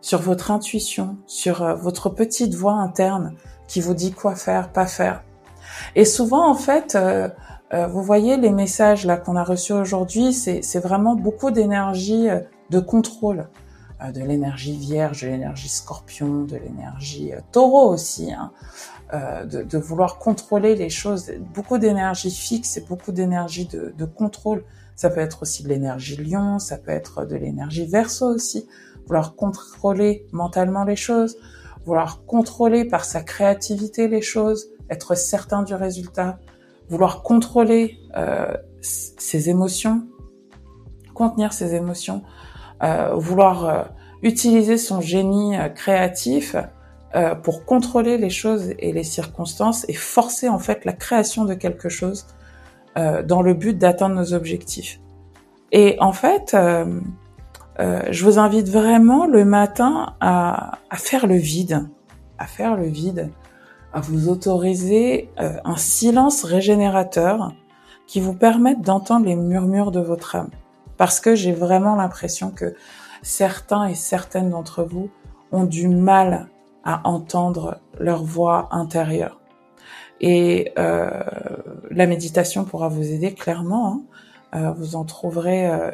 sur 0.00 0.20
votre 0.20 0.50
intuition, 0.50 1.16
sur 1.26 1.62
euh, 1.62 1.74
votre 1.74 2.08
petite 2.08 2.54
voix 2.54 2.74
interne 2.74 3.34
qui 3.68 3.80
vous 3.80 3.94
dit 3.94 4.12
quoi 4.12 4.34
faire, 4.34 4.72
pas 4.72 4.86
faire. 4.86 5.22
Et 5.94 6.04
souvent, 6.04 6.48
en 6.50 6.54
fait, 6.54 6.96
euh, 6.96 7.28
vous 7.86 8.02
voyez 8.02 8.36
les 8.36 8.50
messages 8.50 9.04
là 9.04 9.16
qu'on 9.16 9.36
a 9.36 9.44
reçus 9.44 9.74
aujourd'hui, 9.74 10.32
c'est 10.32 10.80
vraiment 10.80 11.14
beaucoup 11.14 11.50
d'énergie 11.50 12.28
de 12.70 12.80
contrôle, 12.80 13.48
de 14.02 14.22
l'énergie 14.22 14.76
vierge, 14.76 15.22
de 15.22 15.28
l'énergie 15.28 15.68
scorpion, 15.68 16.44
de 16.44 16.56
l'énergie 16.56 17.32
taureau 17.52 17.92
aussi, 17.92 18.32
hein, 18.32 18.50
de, 19.12 19.62
de, 19.62 19.78
vouloir 19.78 20.18
contrôler 20.18 20.74
les 20.74 20.90
choses, 20.90 21.32
beaucoup 21.54 21.78
d'énergie 21.78 22.30
fixe 22.30 22.76
et 22.76 22.82
beaucoup 22.82 23.10
d'énergie 23.10 23.66
de, 23.66 23.94
de, 23.96 24.04
contrôle. 24.04 24.64
Ça 24.96 25.08
peut 25.08 25.20
être 25.20 25.42
aussi 25.42 25.62
de 25.62 25.68
l'énergie 25.68 26.16
lion, 26.16 26.58
ça 26.58 26.76
peut 26.76 26.90
être 26.90 27.24
de 27.24 27.36
l'énergie 27.36 27.86
verso 27.86 28.26
aussi, 28.26 28.66
vouloir 29.06 29.34
contrôler 29.34 30.26
mentalement 30.32 30.84
les 30.84 30.96
choses, 30.96 31.38
vouloir 31.86 32.24
contrôler 32.26 32.84
par 32.84 33.04
sa 33.04 33.22
créativité 33.22 34.08
les 34.08 34.20
choses, 34.20 34.68
être 34.90 35.14
certain 35.14 35.62
du 35.62 35.74
résultat, 35.74 36.38
vouloir 36.88 37.22
contrôler 37.22 37.98
euh, 38.16 38.54
ses 38.80 39.48
émotions, 39.48 40.06
contenir 41.14 41.52
ses 41.52 41.74
émotions, 41.74 42.22
euh, 42.82 43.14
vouloir 43.14 43.64
euh, 43.64 43.82
utiliser 44.22 44.78
son 44.78 45.00
génie 45.00 45.56
euh, 45.56 45.68
créatif 45.68 46.54
euh, 47.14 47.34
pour 47.34 47.64
contrôler 47.64 48.18
les 48.18 48.30
choses 48.30 48.74
et 48.78 48.92
les 48.92 49.04
circonstances 49.04 49.84
et 49.88 49.94
forcer 49.94 50.48
en 50.48 50.58
fait 50.58 50.84
la 50.84 50.92
création 50.92 51.44
de 51.44 51.54
quelque 51.54 51.88
chose 51.88 52.26
euh, 52.96 53.22
dans 53.22 53.42
le 53.42 53.54
but 53.54 53.76
d'atteindre 53.76 54.16
nos 54.16 54.34
objectifs. 54.34 55.00
Et 55.72 55.96
en 56.00 56.12
fait, 56.12 56.56
je 56.56 58.24
vous 58.24 58.38
invite 58.38 58.70
vraiment 58.70 59.26
le 59.26 59.44
matin 59.44 60.14
à, 60.20 60.78
à 60.88 60.96
faire 60.96 61.26
le 61.26 61.36
vide, 61.36 61.86
à 62.38 62.46
faire 62.46 62.74
le 62.74 62.86
vide 62.86 63.30
à 63.92 64.00
vous 64.00 64.28
autoriser 64.28 65.30
euh, 65.40 65.56
un 65.64 65.76
silence 65.76 66.44
régénérateur 66.44 67.52
qui 68.06 68.20
vous 68.20 68.34
permette 68.34 68.80
d'entendre 68.80 69.26
les 69.26 69.36
murmures 69.36 69.90
de 69.90 70.00
votre 70.00 70.36
âme. 70.36 70.50
Parce 70.96 71.20
que 71.20 71.34
j'ai 71.34 71.52
vraiment 71.52 71.94
l'impression 71.94 72.50
que 72.50 72.74
certains 73.22 73.86
et 73.86 73.94
certaines 73.94 74.50
d'entre 74.50 74.82
vous 74.82 75.10
ont 75.52 75.64
du 75.64 75.88
mal 75.88 76.48
à 76.88 77.06
entendre 77.06 77.80
leur 78.00 78.24
voix 78.24 78.68
intérieure. 78.70 79.38
Et 80.22 80.72
euh, 80.78 81.10
la 81.90 82.06
méditation 82.06 82.64
pourra 82.64 82.88
vous 82.88 83.12
aider 83.12 83.34
clairement. 83.34 83.92
Hein. 83.92 84.02
Euh, 84.54 84.72
vous 84.72 84.96
en 84.96 85.04
trouverez 85.04 85.68
euh, 85.68 85.90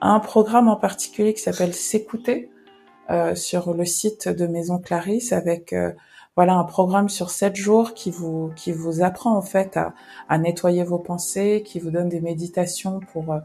un 0.00 0.20
programme 0.20 0.68
en 0.68 0.76
particulier 0.76 1.34
qui 1.34 1.42
s'appelle 1.42 1.74
S'écouter 1.74 2.50
euh, 3.10 3.34
sur 3.34 3.74
le 3.74 3.84
site 3.84 4.26
de 4.26 4.46
Maison 4.46 4.78
Clarisse 4.78 5.34
avec 5.34 5.74
voilà 6.34 6.54
un 6.54 6.64
programme 6.64 7.10
sur 7.10 7.28
sept 7.28 7.54
jours 7.54 7.92
qui 7.92 8.10
vous 8.10 8.50
qui 8.56 8.72
vous 8.72 9.02
apprend 9.02 9.36
en 9.36 9.42
fait 9.42 9.76
à, 9.76 9.92
à 10.30 10.38
nettoyer 10.38 10.82
vos 10.82 10.98
pensées, 10.98 11.62
qui 11.62 11.78
vous 11.78 11.90
donne 11.90 12.08
des 12.08 12.22
méditations 12.22 13.00
pour 13.12 13.38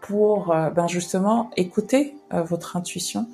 pour 0.00 0.54
ben 0.74 0.86
justement 0.86 1.50
écouter 1.56 2.14
votre 2.30 2.76
intuition 2.76 3.26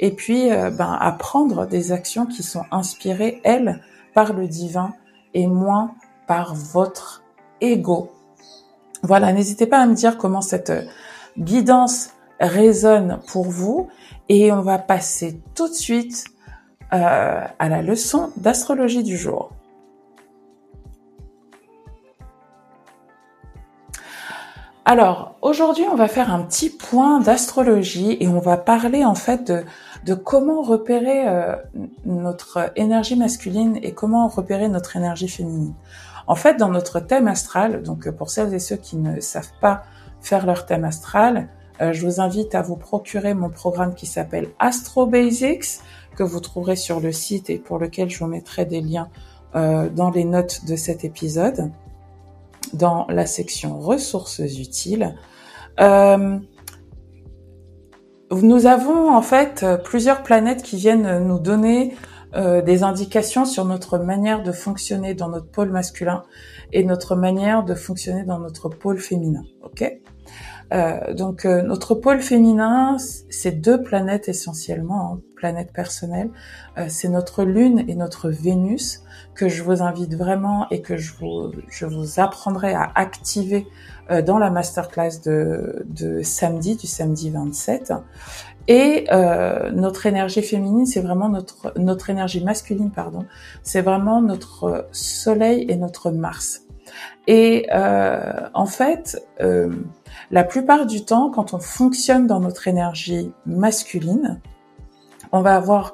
et 0.00 0.10
puis 0.10 0.50
euh, 0.50 0.70
ben 0.70 0.98
apprendre 1.00 1.66
des 1.66 1.92
actions 1.92 2.26
qui 2.26 2.42
sont 2.42 2.64
inspirées 2.72 3.40
elles 3.44 3.80
par 4.14 4.32
le 4.32 4.48
divin 4.48 4.94
et 5.34 5.46
moins 5.46 5.94
par 6.26 6.54
votre 6.54 7.22
ego. 7.60 8.10
Voilà, 9.02 9.32
n'hésitez 9.32 9.66
pas 9.66 9.78
à 9.78 9.86
me 9.86 9.94
dire 9.94 10.18
comment 10.18 10.40
cette 10.40 10.72
guidance 11.38 12.10
résonne 12.40 13.20
pour 13.28 13.44
vous 13.44 13.88
et 14.28 14.50
on 14.50 14.62
va 14.62 14.78
passer 14.78 15.40
tout 15.54 15.68
de 15.68 15.74
suite 15.74 16.24
euh, 16.92 17.44
à 17.58 17.68
la 17.68 17.82
leçon 17.82 18.32
d'astrologie 18.36 19.02
du 19.02 19.16
jour. 19.16 19.52
Alors, 24.84 25.36
aujourd'hui, 25.40 25.84
on 25.90 25.94
va 25.94 26.08
faire 26.08 26.34
un 26.34 26.42
petit 26.42 26.68
point 26.68 27.20
d'astrologie 27.20 28.16
et 28.18 28.26
on 28.26 28.40
va 28.40 28.56
parler 28.56 29.04
en 29.04 29.14
fait 29.14 29.44
de, 29.46 29.64
de 30.04 30.14
comment 30.14 30.62
repérer 30.62 31.28
euh, 31.28 31.56
notre 32.04 32.72
énergie 32.76 33.16
masculine 33.16 33.78
et 33.82 33.92
comment 33.92 34.28
repérer 34.28 34.68
notre 34.68 34.96
énergie 34.96 35.28
féminine. 35.28 35.74
En 36.26 36.34
fait, 36.34 36.56
dans 36.56 36.68
notre 36.68 37.00
thème 37.00 37.28
astral, 37.28 37.82
donc 37.82 38.10
pour 38.10 38.30
celles 38.30 38.54
et 38.54 38.58
ceux 38.58 38.76
qui 38.76 38.96
ne 38.96 39.20
savent 39.20 39.52
pas 39.60 39.82
faire 40.20 40.46
leur 40.46 40.66
thème 40.66 40.84
astral, 40.84 41.48
euh, 41.80 41.92
je 41.92 42.04
vous 42.04 42.20
invite 42.20 42.54
à 42.54 42.62
vous 42.62 42.76
procurer 42.76 43.34
mon 43.34 43.48
programme 43.48 43.94
qui 43.94 44.06
s'appelle 44.06 44.48
Astro 44.58 45.06
Basics 45.06 45.80
que 46.16 46.22
vous 46.22 46.40
trouverez 46.40 46.76
sur 46.76 47.00
le 47.00 47.12
site 47.12 47.48
et 47.50 47.58
pour 47.58 47.78
lequel 47.78 48.10
je 48.10 48.18
vous 48.18 48.26
mettrai 48.26 48.64
des 48.66 48.80
liens 48.80 49.08
euh, 49.54 49.88
dans 49.88 50.10
les 50.10 50.24
notes 50.24 50.64
de 50.66 50.76
cet 50.76 51.04
épisode, 51.04 51.70
dans 52.74 53.06
la 53.08 53.26
section 53.26 53.80
ressources 53.80 54.40
utiles. 54.40 55.14
Euh, 55.80 56.38
nous 58.32 58.66
avons 58.66 59.10
en 59.10 59.22
fait 59.22 59.64
plusieurs 59.84 60.22
planètes 60.22 60.62
qui 60.62 60.76
viennent 60.76 61.26
nous 61.26 61.38
donner 61.38 61.94
euh, 62.36 62.62
des 62.62 62.84
indications 62.84 63.44
sur 63.44 63.64
notre 63.64 63.98
manière 63.98 64.44
de 64.44 64.52
fonctionner 64.52 65.14
dans 65.14 65.28
notre 65.28 65.48
pôle 65.48 65.70
masculin 65.70 66.22
et 66.72 66.84
notre 66.84 67.16
manière 67.16 67.64
de 67.64 67.74
fonctionner 67.74 68.22
dans 68.22 68.38
notre 68.38 68.68
pôle 68.68 68.98
féminin. 68.98 69.42
Ok? 69.64 69.82
Euh, 70.72 71.14
donc 71.14 71.44
euh, 71.44 71.62
notre 71.62 71.94
pôle 71.94 72.20
féminin, 72.20 72.96
c'est 73.28 73.60
deux 73.60 73.82
planètes 73.82 74.28
essentiellement, 74.28 75.14
hein, 75.14 75.20
planètes 75.34 75.72
personnelles. 75.72 76.30
Euh, 76.78 76.86
c'est 76.88 77.08
notre 77.08 77.44
Lune 77.44 77.84
et 77.88 77.94
notre 77.94 78.30
Vénus 78.30 79.02
que 79.34 79.48
je 79.48 79.62
vous 79.62 79.82
invite 79.82 80.14
vraiment 80.14 80.68
et 80.70 80.80
que 80.82 80.96
je 80.96 81.12
vous, 81.14 82.20
apprendrai 82.20 82.74
à 82.74 82.90
activer 82.94 83.66
dans 84.26 84.38
la 84.38 84.50
masterclass 84.50 85.20
de, 85.24 86.20
samedi, 86.22 86.76
du 86.76 86.86
samedi 86.86 87.30
27. 87.30 87.94
Et 88.68 89.06
notre 89.72 90.06
énergie 90.06 90.42
féminine, 90.42 90.84
c'est 90.84 91.00
vraiment 91.00 91.28
notre 91.28 91.72
notre 91.78 92.10
énergie 92.10 92.44
masculine, 92.44 92.90
pardon, 92.90 93.24
c'est 93.62 93.82
vraiment 93.82 94.20
notre 94.20 94.88
Soleil 94.92 95.64
et 95.68 95.76
notre 95.76 96.10
Mars. 96.10 96.66
Et 97.26 97.66
euh, 97.72 98.48
en 98.54 98.66
fait, 98.66 99.22
euh, 99.40 99.70
la 100.30 100.44
plupart 100.44 100.86
du 100.86 101.04
temps, 101.04 101.30
quand 101.30 101.54
on 101.54 101.58
fonctionne 101.58 102.26
dans 102.26 102.40
notre 102.40 102.68
énergie 102.68 103.32
masculine, 103.46 104.40
on 105.32 105.42
va 105.42 105.56
avoir 105.56 105.92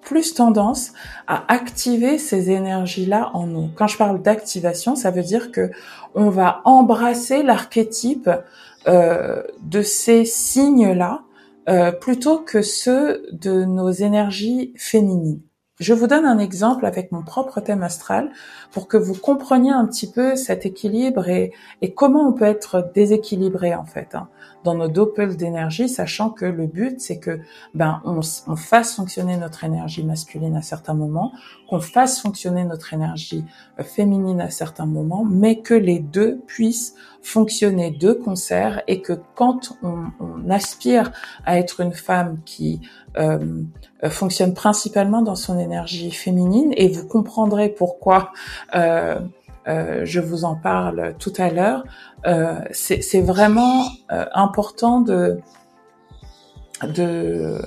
plus 0.00 0.34
tendance 0.34 0.92
à 1.26 1.52
activer 1.52 2.18
ces 2.18 2.50
énergies-là 2.50 3.30
en 3.34 3.46
nous. 3.46 3.70
Quand 3.74 3.88
je 3.88 3.98
parle 3.98 4.22
d'activation, 4.22 4.94
ça 4.94 5.10
veut 5.10 5.24
dire 5.24 5.50
que 5.50 5.72
on 6.14 6.30
va 6.30 6.60
embrasser 6.64 7.42
l'archétype 7.42 8.30
euh, 8.86 9.42
de 9.62 9.82
ces 9.82 10.24
signes-là 10.24 11.22
plutôt 12.00 12.38
que 12.38 12.62
ceux 12.62 13.26
de 13.32 13.64
nos 13.64 13.90
énergies 13.90 14.72
féminines. 14.76 15.40
Je 15.78 15.92
vous 15.92 16.06
donne 16.06 16.24
un 16.24 16.38
exemple 16.38 16.86
avec 16.86 17.12
mon 17.12 17.22
propre 17.22 17.60
thème 17.60 17.82
astral 17.82 18.30
pour 18.72 18.88
que 18.88 18.96
vous 18.96 19.12
compreniez 19.12 19.72
un 19.72 19.84
petit 19.84 20.10
peu 20.10 20.34
cet 20.34 20.64
équilibre 20.64 21.28
et, 21.28 21.52
et 21.82 21.92
comment 21.92 22.26
on 22.26 22.32
peut 22.32 22.46
être 22.46 22.90
déséquilibré 22.94 23.74
en 23.74 23.84
fait 23.84 24.14
hein, 24.14 24.28
dans 24.64 24.74
nos 24.74 24.88
pôles 25.06 25.36
d'énergie, 25.36 25.90
sachant 25.90 26.30
que 26.30 26.46
le 26.46 26.66
but 26.66 26.98
c'est 26.98 27.18
que 27.18 27.40
ben 27.74 28.00
on, 28.06 28.20
on, 28.46 28.56
fasse 28.56 28.94
fonctionner 28.96 29.36
notre 29.36 29.64
énergie 29.64 30.02
masculine 30.02 30.56
à 30.56 30.62
certains 30.62 30.94
moments, 30.94 31.32
qu'on 31.68 31.80
fasse 31.80 32.22
fonctionner 32.22 32.64
notre 32.64 32.94
énergie 32.94 33.44
euh, 33.78 33.82
féminine 33.82 34.40
à 34.40 34.48
certains 34.48 34.86
moments, 34.86 35.24
mais 35.24 35.60
que 35.60 35.74
les 35.74 35.98
deux 35.98 36.38
puissent 36.46 36.94
fonctionner 37.20 37.90
de 37.90 38.12
concert 38.14 38.82
et 38.86 39.02
que 39.02 39.12
quand 39.34 39.76
on, 39.82 40.06
on 40.20 40.48
aspire 40.48 41.12
à 41.44 41.58
être 41.58 41.80
une 41.80 41.92
femme 41.92 42.38
qui 42.46 42.80
euh, 43.18 43.62
fonctionne 44.04 44.54
principalement 44.54 45.22
dans 45.22 45.34
son 45.34 45.58
énergie 45.58 46.10
féminine, 46.10 46.72
et 46.76 46.88
vous 46.88 47.06
comprendrez 47.06 47.68
pourquoi 47.68 48.32
euh, 48.74 49.18
euh, 49.68 50.02
je 50.04 50.20
vous 50.20 50.44
en 50.44 50.54
parle 50.54 51.14
tout 51.18 51.32
à 51.38 51.50
l'heure, 51.50 51.84
euh, 52.26 52.60
c'est 52.70 53.20
vraiment 53.20 53.84
euh, 54.12 54.24
important 54.32 55.00
de, 55.00 55.40
de 56.82 57.60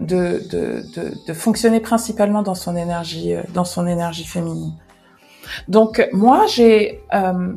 de, 0.00 0.42
de, 0.50 0.82
de, 0.96 1.12
de, 1.26 1.32
fonctionner 1.34 1.78
principalement 1.78 2.42
dans 2.42 2.54
son 2.54 2.76
énergie, 2.76 3.34
euh, 3.34 3.42
dans 3.52 3.64
son 3.64 3.86
énergie 3.86 4.24
féminine. 4.24 4.72
Donc 5.68 6.08
moi, 6.12 6.46
j'ai 6.46 7.00
euh, 7.14 7.52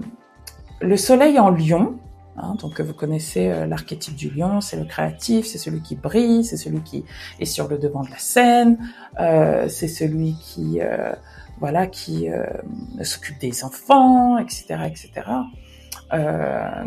le 0.82 0.98
soleil 0.98 1.40
en 1.40 1.50
lion. 1.50 1.96
Hein, 2.38 2.56
donc 2.60 2.82
vous 2.82 2.94
connaissez 2.94 3.50
euh, 3.50 3.66
l'archétype 3.66 4.16
du 4.16 4.30
lion, 4.30 4.60
c'est 4.60 4.78
le 4.78 4.86
créatif, 4.86 5.46
c'est 5.46 5.58
celui 5.58 5.82
qui 5.82 5.96
brille, 5.96 6.44
c'est 6.44 6.58
celui 6.58 6.82
qui 6.82 7.06
est 7.40 7.46
sur 7.46 7.68
le 7.70 7.78
devant 7.78 8.04
de 8.04 8.10
la 8.10 8.18
scène, 8.18 8.78
euh, 9.20 9.70
c'est 9.70 9.88
celui 9.88 10.36
qui 10.36 10.82
euh, 10.82 11.14
voilà 11.60 11.88
qui 11.88 12.28
s'occupe 13.02 13.40
des 13.40 13.64
enfants, 13.64 14.38
etc., 14.38 14.76
etc. 14.88 15.10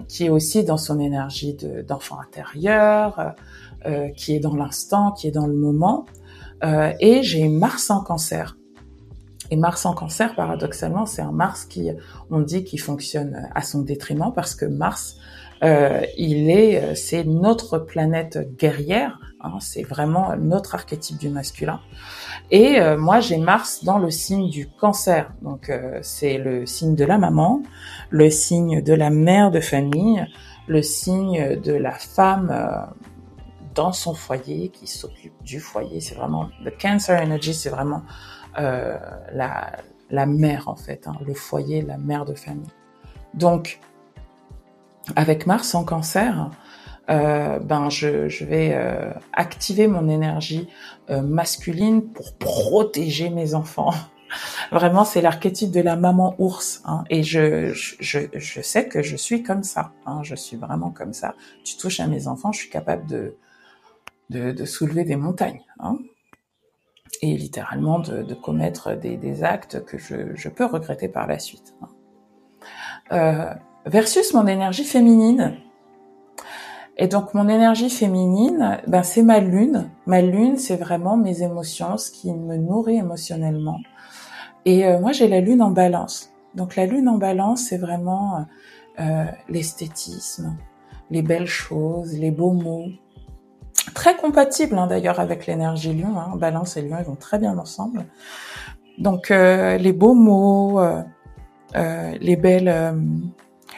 qui 0.09 0.27
est 0.27 0.29
aussi 0.29 0.63
dans 0.63 0.77
son 0.77 1.01
énergie 1.01 1.57
d'enfant 1.89 2.21
intérieur, 2.21 3.35
qui 4.15 4.37
est 4.37 4.41
dans 4.41 4.55
l'instant, 4.55 5.13
qui 5.13 5.27
est 5.27 5.31
dans 5.31 5.47
le 5.47 5.55
moment. 5.55 6.05
et 6.63 7.23
j'ai 7.23 7.49
Mars 7.49 7.89
en 7.89 8.03
Cancer. 8.03 8.59
Et 9.51 9.57
Mars 9.57 9.87
en 9.87 9.95
cancer, 9.95 10.35
paradoxalement, 10.35 11.07
c'est 11.07 11.23
un 11.23 11.33
Mars 11.33 11.65
qui, 11.65 11.91
on 12.31 12.41
dit, 12.41 12.65
qui 12.65 12.79
fonctionne 12.79 13.49
à 13.55 13.63
son 13.63 13.81
détriment 13.81 14.33
parce 14.35 14.55
que 14.55 14.67
Mars, 14.67 15.17
euh, 15.63 16.03
il 16.17 16.51
est, 16.51 16.83
euh, 16.83 16.95
c'est 16.95 17.25
notre 17.25 17.79
planète 17.79 18.39
guerrière. 18.59 19.19
Hein, 19.41 19.59
c'est 19.61 19.85
vraiment 19.85 20.37
notre 20.37 20.75
archétype 20.75 21.17
du 21.17 21.29
masculin. 21.29 21.81
Et 22.51 22.81
euh, 22.81 22.99
moi, 22.99 23.21
j'ai 23.21 23.39
Mars 23.39 23.85
dans 23.85 23.99
le 23.99 24.11
signe 24.11 24.51
du 24.51 24.69
cancer. 24.69 25.33
Donc, 25.43 25.71
euh, 25.71 25.99
c'est 26.03 26.39
le 26.39 26.67
signe 26.67 26.95
de 26.95 27.05
la 27.05 27.19
maman, 27.19 27.63
le 28.11 28.31
signe 28.31 28.83
de 28.83 28.93
la 28.93 29.11
mère 29.11 29.51
de 29.51 29.61
famille, 29.61 30.27
le 30.67 30.83
signe 30.83 31.57
de 31.61 31.73
la 31.73 31.93
femme 31.93 32.53
dans 33.79 33.93
son 33.93 34.13
foyer 34.13 34.71
qui 34.71 34.89
s'occupe 34.89 35.41
du 35.45 35.61
foyer. 35.61 36.01
C'est 36.01 36.17
vraiment 36.17 36.49
le 36.65 36.73
Cancer 36.73 37.23
Energy, 37.23 37.55
c'est 37.55 37.71
vraiment 37.71 38.03
euh, 38.03 38.38
la, 38.57 39.73
la 40.11 40.27
mère 40.27 40.69
en 40.69 40.77
fait, 40.77 41.07
hein, 41.07 41.15
le 41.27 41.35
foyer, 41.35 41.83
la 41.83 41.99
mère 41.99 42.25
de 42.25 42.35
famille. 42.35 42.71
Donc, 43.35 43.81
avec 45.17 45.47
Mars 45.47 45.75
en 45.75 45.85
cancer, 45.85 46.51
euh, 47.11 47.59
ben 47.59 47.89
je, 47.89 48.29
je 48.29 48.45
vais 48.45 48.73
euh, 48.75 49.11
activer 49.33 49.87
mon 49.87 50.09
énergie 50.09 50.69
euh, 51.09 51.23
masculine 51.23 52.03
pour 52.03 52.37
protéger 52.37 53.31
mes 53.31 53.55
enfants. 53.55 53.95
Vraiment, 54.73 55.05
c'est 55.05 55.23
l'archétype 55.23 55.71
de 55.71 55.81
la 55.81 55.97
maman 55.97 56.35
ours. 56.39 56.83
Hein, 56.85 57.05
et 57.09 57.23
je, 57.23 57.73
je, 57.73 58.19
je, 58.35 58.61
sais 58.61 58.89
que 58.89 59.03
je 59.03 59.17
suis 59.17 59.43
comme 59.43 59.63
ça. 59.63 59.93
Hein, 60.05 60.21
je 60.23 60.35
suis 60.35 60.59
vraiment 60.59 60.91
comme 60.91 61.15
ça. 61.15 61.35
Tu 61.65 61.79
touches 61.79 62.01
à 62.01 62.07
mes 62.07 62.29
enfants, 62.29 62.53
je 62.53 62.59
suis 62.59 62.69
capable 62.69 63.07
de, 63.07 63.37
de, 64.29 64.53
de 64.53 64.65
soulever 64.67 65.05
des 65.05 65.17
montagnes. 65.17 65.63
Hein 65.81 65.97
et 67.22 67.37
littéralement 67.37 67.98
de, 67.98 68.22
de 68.22 68.35
commettre 68.35 68.96
des, 68.96 69.16
des, 69.16 69.44
actes 69.44 69.85
que 69.85 69.98
je, 69.98 70.35
je, 70.35 70.48
peux 70.48 70.64
regretter 70.64 71.09
par 71.09 71.26
la 71.26 71.38
suite. 71.38 71.74
Euh, 73.12 73.52
versus 73.87 74.35
mon 74.35 74.46
énergie 74.46 74.85
féminine. 74.85 75.57
Et 76.96 77.07
donc 77.07 77.33
mon 77.35 77.48
énergie 77.48 77.90
féminine, 77.90 78.78
ben 78.87 79.02
c'est 79.02 79.22
ma 79.22 79.40
lune. 79.40 79.90
Ma 80.07 80.20
lune, 80.20 80.59
c'est 80.59 80.76
vraiment 80.76 81.16
mes 81.16 81.42
émotions, 81.42 81.96
ce 81.96 82.11
qui 82.11 82.33
me 82.33 82.57
nourrit 82.57 82.96
émotionnellement. 82.96 83.78
Et 84.64 84.85
euh, 84.85 84.98
moi, 85.00 85.12
j'ai 85.12 85.28
la 85.28 85.40
lune 85.40 85.62
en 85.62 85.70
balance. 85.70 86.33
Donc 86.54 86.76
la 86.76 86.87
lune 86.87 87.09
en 87.09 87.18
balance, 87.18 87.62
c'est 87.62 87.78
vraiment 87.78 88.46
euh, 89.00 89.24
l'esthétisme, 89.48 90.57
les 91.11 91.22
belles 91.22 91.46
choses, 91.46 92.18
les 92.18 92.33
beaux 92.33 92.52
mots, 92.52 92.88
très 93.94 94.16
compatible 94.16 94.78
hein, 94.78 94.87
d'ailleurs 94.87 95.20
avec 95.20 95.46
l'énergie 95.46 95.94
lion. 95.94 96.18
Hein. 96.18 96.37
Balance 96.37 96.76
et 96.76 96.83
lion, 96.83 96.96
ils 96.98 97.04
vont 97.04 97.16
très 97.16 97.38
bien 97.38 97.57
ensemble. 97.59 98.04
Donc 98.98 99.31
euh, 99.31 99.78
les 99.78 99.92
beaux 99.92 100.14
mots, 100.14 100.81
euh, 100.81 101.02
euh, 101.76 102.14
les 102.20 102.37
belles, 102.37 102.96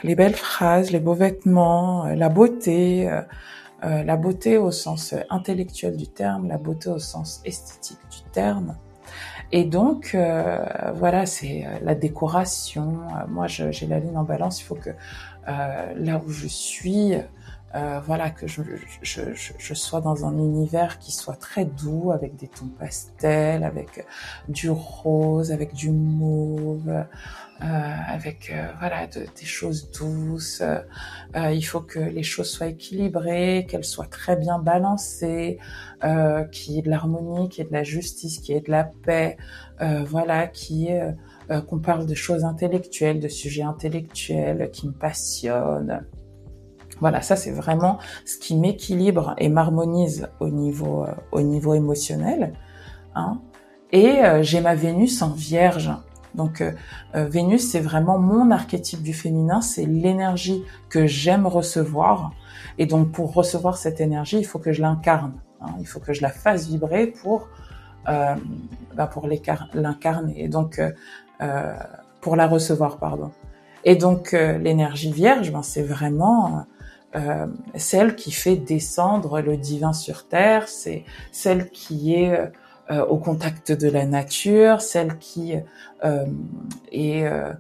les 0.03 0.15
belles 0.15 0.35
phrases, 0.35 0.91
les 0.91 1.01
beaux 1.01 1.15
vêtements, 1.15 2.07
la 2.07 2.29
beauté, 2.29 3.09
la 3.83 4.17
beauté 4.17 4.57
au 4.57 4.71
sens 4.71 5.15
intellectuel 5.29 5.97
du 5.97 6.07
terme, 6.07 6.49
la 6.49 6.59
beauté 6.59 6.89
au 6.89 6.99
sens 6.99 7.43
esthétique 7.45 7.99
du 8.11 8.23
terme. 8.33 8.77
Et 9.53 9.65
donc 9.65 10.17
voilà, 10.95 11.27
c'est 11.27 11.67
la 11.83 11.95
décoration. 11.95 13.01
moi, 13.29 13.47
j'ai 13.47 13.87
la 13.87 13.99
lune 13.99 14.17
en 14.17 14.25
balance. 14.25 14.61
Il 14.61 14.65
faut 14.65 14.77
que 14.77 14.91
là 15.47 16.21
où 16.25 16.31
je 16.31 16.47
suis, 16.47 17.15
euh, 17.75 18.01
voilà, 18.05 18.31
que 18.31 18.47
je, 18.47 18.63
je, 19.03 19.35
je, 19.35 19.53
je, 19.57 19.75
sois 19.75 20.01
dans 20.01 20.27
un 20.27 20.37
univers 20.37 20.99
qui 20.99 21.13
soit 21.13 21.37
très 21.37 21.65
doux, 21.65 22.11
avec 22.11 22.37
des 22.37 22.49
tons 22.49 22.71
pastels, 22.79 23.63
avec 23.63 24.05
du 24.49 24.71
rose, 24.71 25.53
avec 25.53 25.73
du 25.73 25.91
mauve, 25.91 26.89
euh, 27.63 27.67
avec 28.09 28.51
euh, 28.51 28.69
voilà 28.79 29.07
de, 29.07 29.21
des 29.21 29.45
choses 29.45 29.91
douces. 29.91 30.63
Euh, 30.63 31.53
il 31.53 31.63
faut 31.63 31.81
que 31.81 31.99
les 31.99 32.23
choses 32.23 32.51
soient 32.51 32.69
équilibrées, 32.69 33.67
qu'elles 33.69 33.85
soient 33.85 34.07
très 34.07 34.35
bien 34.35 34.59
balancées, 34.59 35.59
euh, 36.03 36.45
qu'il 36.45 36.75
y 36.75 36.79
ait 36.79 36.83
de 36.83 36.91
l'harmonie, 36.91 37.51
qu'il 37.51 37.65
y 37.65 37.67
ait 37.67 37.71
de 37.71 37.75
la 37.75 37.85
justice, 37.85 38.39
qu'il 38.39 38.55
y 38.55 38.59
ait 38.59 38.63
de 38.63 38.71
la 38.71 38.85
paix, 38.85 39.37
voilà, 40.07 40.47
qui 40.47 40.89
qu'on 41.67 41.79
parle 41.79 42.07
de 42.07 42.15
choses 42.15 42.45
intellectuelles, 42.45 43.19
de 43.19 43.29
sujets 43.29 43.63
intellectuels 43.63 44.71
qui 44.73 44.87
me 44.87 44.93
passionnent. 44.93 46.05
Voilà, 47.01 47.23
ça 47.23 47.37
c'est 47.37 47.51
vraiment 47.51 47.99
ce 48.27 48.37
qui 48.37 48.55
m'équilibre 48.57 49.35
et 49.39 49.49
m'harmonise 49.49 50.29
au 50.39 50.51
niveau 50.51 51.05
euh, 51.05 51.13
au 51.33 51.41
niveau 51.41 51.75
émotionnel. 51.75 52.53
Hein. 53.15 53.41
Et 53.93 54.25
euh, 54.25 54.43
j'ai 54.43 54.61
ma 54.61 54.75
Vénus 54.75 55.23
en 55.23 55.31
Vierge. 55.31 55.91
Donc 56.35 56.61
euh, 56.61 56.73
Vénus 57.15 57.69
c'est 57.71 57.81
vraiment 57.81 58.19
mon 58.19 58.51
archétype 58.51 59.03
du 59.03 59.15
féminin, 59.15 59.61
c'est 59.63 59.87
l'énergie 59.87 60.63
que 60.89 61.07
j'aime 61.07 61.47
recevoir. 61.47 62.33
Et 62.79 62.87
donc 62.87 63.11
pour 63.11 63.33
recevoir 63.33 63.77
cette 63.77 64.01
énergie, 64.01 64.39
il 64.39 64.45
faut 64.45 64.59
que 64.59 64.73
je 64.73 64.83
l'incarne. 64.83 65.33
Hein. 65.61 65.75
Il 65.81 65.87
faut 65.87 66.01
que 66.01 66.13
je 66.13 66.23
la 66.23 66.31
fasse 66.31 66.69
vibrer 66.69 67.07
pour 67.07 67.49
bah 68.07 69.07
pour 69.07 69.29
l'incarner. 69.75 70.43
Et 70.43 70.49
donc 70.49 70.81
pour 72.21 72.37
la 72.37 72.47
recevoir, 72.47 72.99
pardon. 72.99 73.31
Et 73.85 73.97
donc 73.97 74.33
l'énergie 74.33 75.13
vierge, 75.13 75.53
ben, 75.53 75.63
c'est 75.63 75.83
vraiment 75.83 76.65
euh, 77.15 77.47
celle 77.75 78.15
qui 78.17 78.31
fait 78.31 78.57
descendre 78.57 79.41
le 79.41 79.57
divin 79.57 79.93
sur 79.93 80.29
terre, 80.29 80.69
c'est 80.69 81.05
celle 81.33 81.71
qui 81.71 82.15
est 82.15 82.51
euh, 82.91 83.05
au 83.07 83.19
contact 83.19 83.73
de 83.73 83.89
la 83.89 84.07
nature, 84.07 84.81
celle 84.81 85.19
qui 85.19 85.55
euh, 86.05 86.27
est 86.93 87.25
euh, 87.25 87.53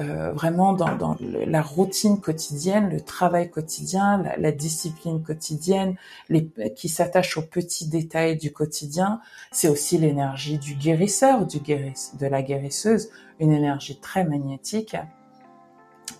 euh, 0.00 0.32
vraiment 0.32 0.72
dans, 0.72 0.96
dans 0.96 1.16
la 1.20 1.62
routine 1.62 2.20
quotidienne, 2.20 2.90
le 2.90 3.00
travail 3.00 3.48
quotidien, 3.48 4.20
la, 4.22 4.36
la 4.36 4.52
discipline 4.52 5.22
quotidienne, 5.22 5.94
les, 6.28 6.50
qui 6.74 6.88
s'attache 6.88 7.36
aux 7.36 7.42
petits 7.42 7.88
détails 7.88 8.36
du 8.36 8.52
quotidien. 8.52 9.20
C'est 9.52 9.68
aussi 9.68 9.96
l'énergie 9.98 10.58
du 10.58 10.74
guérisseur, 10.74 11.46
du 11.46 11.60
guérisse, 11.60 12.14
de 12.18 12.26
la 12.26 12.42
guérisseuse, 12.42 13.08
une 13.38 13.52
énergie 13.52 14.00
très 14.00 14.24
magnétique 14.24 14.96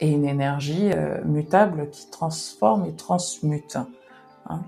et 0.01 0.11
une 0.11 0.25
énergie 0.25 0.91
euh, 0.93 1.23
mutable 1.25 1.89
qui 1.91 2.09
transforme 2.11 2.87
et 2.87 2.93
transmute. 2.93 3.79
Hein. 4.49 4.61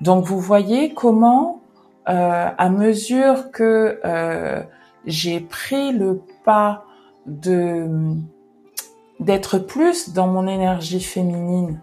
Donc 0.00 0.24
vous 0.24 0.40
voyez 0.40 0.94
comment, 0.94 1.60
euh, 2.08 2.48
à 2.56 2.70
mesure 2.70 3.50
que 3.50 4.00
euh, 4.04 4.62
j'ai 5.06 5.40
pris 5.40 5.92
le 5.92 6.22
pas 6.44 6.84
de 7.26 7.88
d'être 9.20 9.58
plus 9.58 10.12
dans 10.12 10.28
mon 10.28 10.46
énergie 10.46 11.00
féminine 11.00 11.80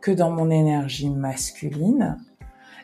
que 0.00 0.10
dans 0.10 0.30
mon 0.30 0.50
énergie 0.50 1.10
masculine, 1.10 2.16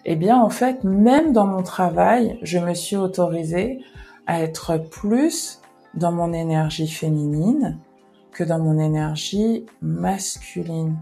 eh 0.05 0.15
bien 0.15 0.39
en 0.39 0.51
fait, 0.51 0.85
même 0.85 1.33
dans 1.33 1.47
mon 1.47 1.63
travail, 1.63 2.39
je 2.43 2.59
me 2.59 2.75
suis 2.75 2.97
autorisée 2.97 3.81
à 4.27 4.43
être 4.43 4.77
plus 4.77 5.63
dans 5.95 6.13
mon 6.13 6.35
énergie 6.35 6.89
féminine 6.89 7.79
que 8.35 8.45
dans 8.45 8.59
mon 8.59 8.79
énergie 8.79 9.65
masculine. 9.81 10.99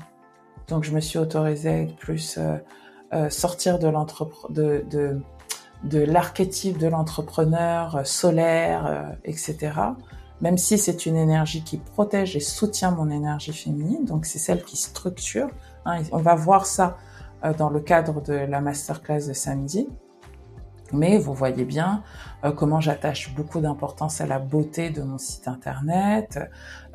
Donc 0.68 0.84
je 0.84 0.92
me 0.92 1.00
suis 1.00 1.18
autorisée 1.18 1.68
à 1.68 1.78
être 1.78 1.96
plus 1.96 2.38
euh, 2.38 2.58
euh, 3.12 3.30
sortir 3.30 3.78
de 3.78 3.88
l'archétype 5.98 6.78
de 6.78 6.86
l'entrepreneur 6.86 7.96
euh, 7.96 8.04
solaire, 8.04 9.16
etc. 9.24 9.72
même 10.40 10.58
si 10.58 10.78
c'est 10.78 11.06
une 11.06 11.16
énergie 11.16 11.64
qui 11.64 11.78
protège 11.78 12.36
et 12.36 12.40
soutient 12.40 12.92
mon 12.92 13.10
énergie 13.10 13.52
féminine, 13.52 14.04
donc 14.04 14.26
c'est 14.26 14.38
celle 14.38 14.62
qui 14.62 14.76
structure. 14.76 15.48
Hein, 15.84 16.02
on 16.12 16.18
va 16.18 16.36
voir 16.36 16.66
ça 16.66 16.96
dans 17.58 17.70
le 17.70 17.80
cadre 17.80 18.22
de 18.22 18.34
la 18.34 18.60
masterclass 18.60 19.26
de 19.26 19.32
samedi. 19.32 19.88
Mais 20.92 21.16
vous 21.16 21.32
voyez 21.32 21.64
bien 21.64 22.02
euh, 22.44 22.52
comment 22.52 22.80
j'attache 22.80 23.34
beaucoup 23.34 23.60
d'importance 23.60 24.20
à 24.20 24.26
la 24.26 24.38
beauté 24.38 24.90
de 24.90 25.02
mon 25.02 25.16
site 25.16 25.48
internet, 25.48 26.38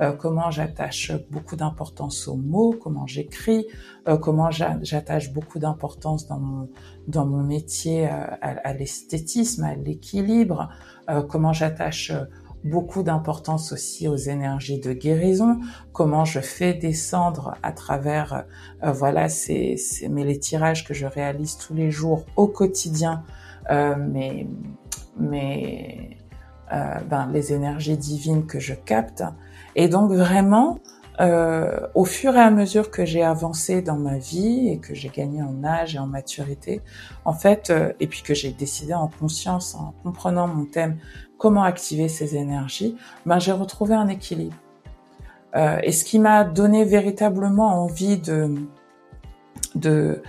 euh, 0.01 0.11
comment 0.11 0.51
j'attache 0.51 1.11
beaucoup 1.31 1.55
d'importance 1.55 2.27
aux 2.27 2.35
mots, 2.35 2.75
comment 2.79 3.07
j'écris, 3.07 3.65
euh, 4.07 4.17
comment 4.17 4.51
j'attache 4.51 5.33
beaucoup 5.33 5.57
d'importance 5.57 6.27
dans 6.27 6.39
mon 6.39 6.69
dans 7.07 7.25
mon 7.25 7.41
métier 7.41 8.05
à, 8.05 8.37
à 8.41 8.73
l'esthétisme, 8.73 9.63
à 9.63 9.75
l'équilibre, 9.75 10.69
comment 11.29 11.53
j'attache 11.53 12.11
beaucoup 12.65 13.01
d'importance 13.01 13.71
aussi 13.71 14.09
aux 14.09 14.17
énergies 14.17 14.81
de 14.81 14.91
guérison, 14.91 15.61
comment 15.93 16.25
je 16.25 16.41
fais 16.41 16.73
descendre 16.73 17.55
à 17.63 17.71
travers 17.71 18.43
voilà 18.83 19.29
ces, 19.29 19.77
ces 19.77 20.09
mais 20.09 20.25
les 20.25 20.37
tirages 20.37 20.83
que 20.83 20.93
je 20.93 21.05
réalise 21.05 21.55
tous 21.55 21.73
les 21.73 21.91
jours 21.91 22.25
au 22.35 22.47
quotidien 22.47 23.23
euh, 23.69 23.95
mais, 23.97 24.47
mais 25.17 26.17
euh, 26.73 26.99
ben, 27.09 27.29
les 27.31 27.53
énergies 27.53 27.97
divines 27.97 28.45
que 28.45 28.59
je 28.59 28.73
capte. 28.73 29.23
Et 29.75 29.87
donc 29.87 30.11
vraiment, 30.11 30.79
euh, 31.19 31.79
au 31.95 32.05
fur 32.05 32.35
et 32.35 32.39
à 32.39 32.51
mesure 32.51 32.91
que 32.91 33.03
j'ai 33.03 33.23
avancé 33.23 33.81
dans 33.81 33.97
ma 33.97 34.17
vie 34.17 34.69
et 34.69 34.77
que 34.77 34.93
j'ai 34.93 35.09
gagné 35.09 35.41
en 35.41 35.63
âge 35.63 35.95
et 35.95 35.99
en 35.99 36.05
maturité, 36.05 36.81
en 37.25 37.33
fait, 37.33 37.69
euh, 37.69 37.91
et 37.99 38.07
puis 38.07 38.21
que 38.21 38.35
j'ai 38.35 38.51
décidé 38.51 38.93
en 38.93 39.07
conscience, 39.07 39.75
en 39.75 39.93
comprenant 40.03 40.47
mon 40.47 40.65
thème, 40.65 40.97
comment 41.39 41.63
activer 41.63 42.07
ces 42.07 42.35
énergies, 42.35 42.95
ben 43.25 43.39
j'ai 43.39 43.51
retrouvé 43.51 43.95
un 43.95 44.07
équilibre. 44.07 44.55
Euh, 45.55 45.79
et 45.81 45.91
ce 45.91 46.05
qui 46.05 46.19
m'a 46.19 46.43
donné 46.43 46.83
véritablement 46.83 47.83
envie 47.83 48.17
de 48.17 48.53
de 49.75 50.21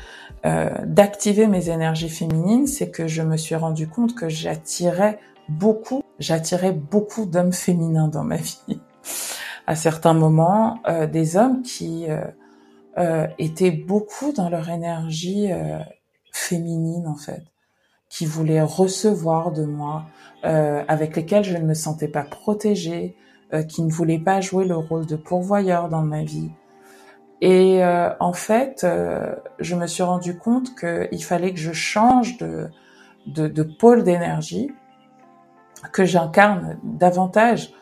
euh, 0.46 0.70
d'activer 0.84 1.46
mes 1.46 1.68
énergies 1.70 2.08
féminines, 2.08 2.66
c'est 2.66 2.90
que 2.90 3.08
je 3.08 3.22
me 3.22 3.36
suis 3.36 3.54
rendu 3.54 3.88
compte 3.88 4.14
que 4.14 4.28
j'attirais 4.28 5.18
beaucoup, 5.48 6.02
j'attirais 6.18 6.72
beaucoup 6.72 7.26
d'hommes 7.26 7.52
féminins 7.52 8.08
dans 8.08 8.24
ma 8.24 8.36
vie. 8.68 8.80
à 9.66 9.74
certains 9.74 10.14
moments, 10.14 10.78
euh, 10.88 11.06
des 11.06 11.36
hommes 11.36 11.62
qui 11.62 12.06
euh, 12.98 13.26
étaient 13.38 13.70
beaucoup 13.70 14.32
dans 14.32 14.48
leur 14.48 14.68
énergie 14.70 15.50
féminine 16.32 17.06
en 17.06 17.16
fait, 17.16 17.42
qui 18.08 18.26
voulaient 18.26 18.62
recevoir 18.62 19.52
de 19.52 19.64
moi, 19.64 20.06
avec 20.42 21.14
lesquels 21.14 21.44
je 21.44 21.56
ne 21.56 21.64
me 21.64 21.74
sentais 21.74 22.08
pas 22.08 22.24
protégée, 22.24 23.14
qui 23.68 23.82
ne 23.82 23.90
voulaient 23.90 24.18
pas 24.18 24.40
jouer 24.40 24.64
le 24.64 24.76
rôle 24.76 25.06
de 25.06 25.14
pourvoyeur 25.14 25.88
dans 25.88 26.02
ma 26.02 26.24
vie, 26.24 26.50
et 27.40 27.84
euh, 27.84 28.10
en 28.18 28.32
fait, 28.32 28.82
euh, 28.82 29.34
je 29.60 29.76
me 29.76 29.86
suis 29.86 30.02
rendu 30.02 30.36
compte 30.36 30.74
qu'il 30.74 31.24
fallait 31.24 31.52
que 31.52 31.60
je 31.60 31.72
change 31.72 32.36
de, 32.38 32.68
de, 33.26 33.46
de 33.46 33.62
pôle 33.62 34.02
d'énergie, 34.02 34.72
que 35.92 36.04
j'incarne 36.04 36.78
davantage 36.82 37.72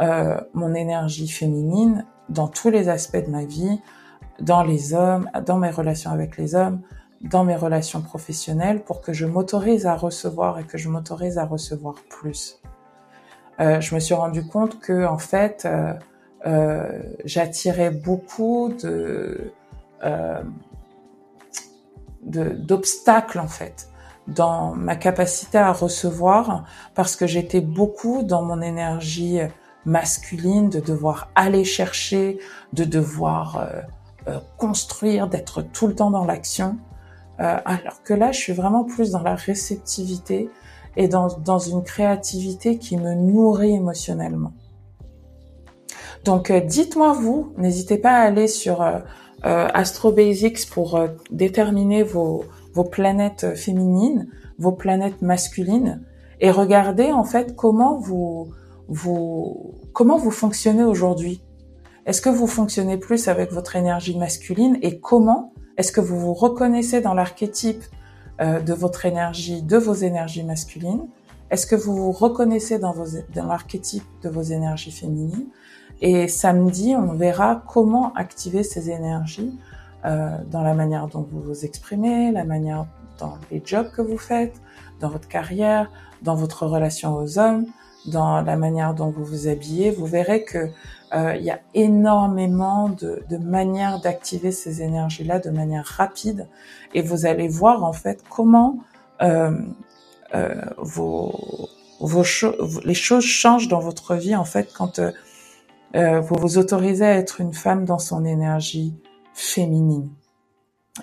euh, 0.00 0.38
mon 0.52 0.74
énergie 0.74 1.28
féminine 1.28 2.04
dans 2.28 2.48
tous 2.48 2.68
les 2.68 2.90
aspects 2.90 3.24
de 3.24 3.30
ma 3.30 3.44
vie, 3.44 3.80
dans 4.40 4.62
les 4.62 4.92
hommes, 4.92 5.30
dans 5.46 5.56
mes 5.56 5.70
relations 5.70 6.10
avec 6.10 6.36
les 6.36 6.54
hommes, 6.54 6.82
dans 7.22 7.44
mes 7.44 7.56
relations 7.56 8.02
professionnelles, 8.02 8.84
pour 8.84 9.00
que 9.00 9.14
je 9.14 9.24
m'autorise 9.24 9.86
à 9.86 9.96
recevoir 9.96 10.58
et 10.58 10.64
que 10.64 10.76
je 10.76 10.90
m'autorise 10.90 11.38
à 11.38 11.46
recevoir 11.46 11.94
plus. 12.10 12.60
Euh, 13.60 13.80
je 13.80 13.94
me 13.94 14.00
suis 14.00 14.12
rendu 14.12 14.46
compte 14.46 14.78
que 14.80 15.06
en 15.06 15.16
fait, 15.16 15.66
euh, 16.44 17.02
j'attirais 17.24 17.90
beaucoup 17.90 18.72
de 18.82 19.52
euh, 20.04 20.42
d'obstacles 22.22 23.38
en 23.38 23.46
fait 23.46 23.88
dans 24.26 24.74
ma 24.74 24.96
capacité 24.96 25.58
à 25.58 25.72
recevoir 25.72 26.64
parce 26.94 27.14
que 27.14 27.26
j'étais 27.26 27.60
beaucoup 27.60 28.22
dans 28.24 28.42
mon 28.42 28.60
énergie 28.60 29.40
masculine 29.86 30.68
de 30.68 30.80
devoir 30.80 31.30
aller 31.34 31.64
chercher, 31.64 32.38
de 32.72 32.84
devoir 32.84 33.56
euh, 33.56 33.80
euh 34.28 34.40
construire, 34.58 35.28
d'être 35.28 35.62
tout 35.62 35.86
le 35.86 35.94
temps 35.94 36.10
dans 36.10 36.24
l'action. 36.24 36.76
Euh, 37.38 37.58
alors 37.64 38.02
que 38.02 38.12
là, 38.12 38.32
je 38.32 38.38
suis 38.38 38.52
vraiment 38.52 38.84
plus 38.84 39.12
dans 39.12 39.22
la 39.22 39.36
réceptivité 39.36 40.50
et 40.96 41.08
dans, 41.08 41.28
dans 41.38 41.58
une 41.58 41.84
créativité 41.84 42.78
qui 42.78 42.96
me 42.96 43.14
nourrit 43.14 43.74
émotionnellement. 43.74 44.52
Donc 46.26 46.50
euh, 46.50 46.60
dites-moi 46.60 47.12
vous, 47.12 47.52
n'hésitez 47.56 47.98
pas 47.98 48.10
à 48.10 48.22
aller 48.22 48.48
sur 48.48 48.82
euh, 48.82 48.98
euh 49.44 49.68
Astro 49.72 50.12
Basics 50.12 50.68
pour 50.68 51.00
déterminer 51.30 52.02
vos, 52.02 52.44
planètes 52.90 53.54
féminines, 53.54 54.28
vos 54.58 54.72
planètes 54.72 55.22
masculines 55.22 56.02
et 56.40 56.50
regardez 56.50 57.12
en 57.12 57.24
fait 57.24 57.56
comment 57.56 57.98
vous 57.98 58.48
vous 58.88 59.74
comment 59.92 60.18
vous 60.18 60.30
fonctionnez 60.30 60.84
aujourd'hui. 60.84 61.42
Est-ce 62.06 62.20
que 62.20 62.28
vous 62.28 62.46
fonctionnez 62.46 62.98
plus 62.98 63.28
avec 63.28 63.52
votre 63.52 63.76
énergie 63.76 64.18
masculine 64.18 64.78
et 64.82 64.98
comment 65.00 65.52
est-ce 65.76 65.92
que 65.92 66.00
vous 66.00 66.18
vous 66.18 66.34
reconnaissez 66.34 67.00
dans 67.00 67.14
l'archétype 67.14 67.82
de 68.40 68.74
votre 68.74 69.06
énergie, 69.06 69.62
de 69.62 69.76
vos 69.76 69.94
énergies 69.94 70.44
masculines? 70.44 71.08
Est-ce 71.50 71.66
que 71.66 71.76
vous 71.76 71.96
vous 71.96 72.12
reconnaissez 72.12 72.78
dans, 72.78 72.94
dans 73.34 73.46
l'archétype 73.46 74.04
de 74.22 74.28
vos 74.28 74.42
énergies 74.42 74.92
féminines? 74.92 75.46
Et 76.00 76.28
samedi, 76.28 76.94
on 76.96 77.14
verra 77.14 77.62
comment 77.66 78.12
activer 78.14 78.62
ces 78.62 78.90
énergies 78.90 79.58
euh, 80.04 80.36
dans 80.50 80.62
la 80.62 80.74
manière 80.74 81.08
dont 81.08 81.26
vous 81.30 81.40
vous 81.40 81.64
exprimez, 81.64 82.30
la 82.32 82.44
manière 82.44 82.86
dans 83.18 83.38
les 83.50 83.62
jobs 83.64 83.90
que 83.90 84.02
vous 84.02 84.18
faites, 84.18 84.60
dans 85.00 85.08
votre 85.08 85.28
carrière, 85.28 85.90
dans 86.22 86.34
votre 86.34 86.66
relation 86.66 87.16
aux 87.16 87.38
hommes, 87.38 87.66
dans 88.06 88.42
la 88.42 88.56
manière 88.56 88.94
dont 88.94 89.10
vous 89.10 89.24
vous 89.24 89.48
habillez. 89.48 89.90
Vous 89.90 90.06
verrez 90.06 90.44
que 90.44 90.68
euh, 91.14 91.34
il 91.36 91.44
y 91.44 91.50
a 91.50 91.60
énormément 91.74 92.88
de, 92.88 93.24
de 93.28 93.38
manières 93.38 94.00
d'activer 94.00 94.52
ces 94.52 94.82
énergies-là 94.82 95.38
de 95.38 95.50
manière 95.50 95.86
rapide, 95.86 96.46
et 96.94 97.00
vous 97.00 97.26
allez 97.26 97.48
voir 97.48 97.84
en 97.84 97.92
fait 97.92 98.22
comment 98.28 98.78
euh, 99.22 99.58
euh 100.34 100.54
vos, 100.78 101.68
vos 102.00 102.22
les 102.84 102.94
choses 102.94 103.24
changent 103.24 103.68
dans 103.68 103.80
votre 103.80 104.14
vie 104.14 104.36
en 104.36 104.44
fait 104.44 104.72
quand 104.76 105.00
euh, 105.94 106.20
vous 106.20 106.36
vous 106.36 106.58
autorisez 106.58 107.04
à 107.04 107.14
être 107.14 107.40
une 107.40 107.54
femme 107.54 107.84
dans 107.84 107.98
son 107.98 108.24
énergie 108.24 108.94
féminine. 109.34 110.10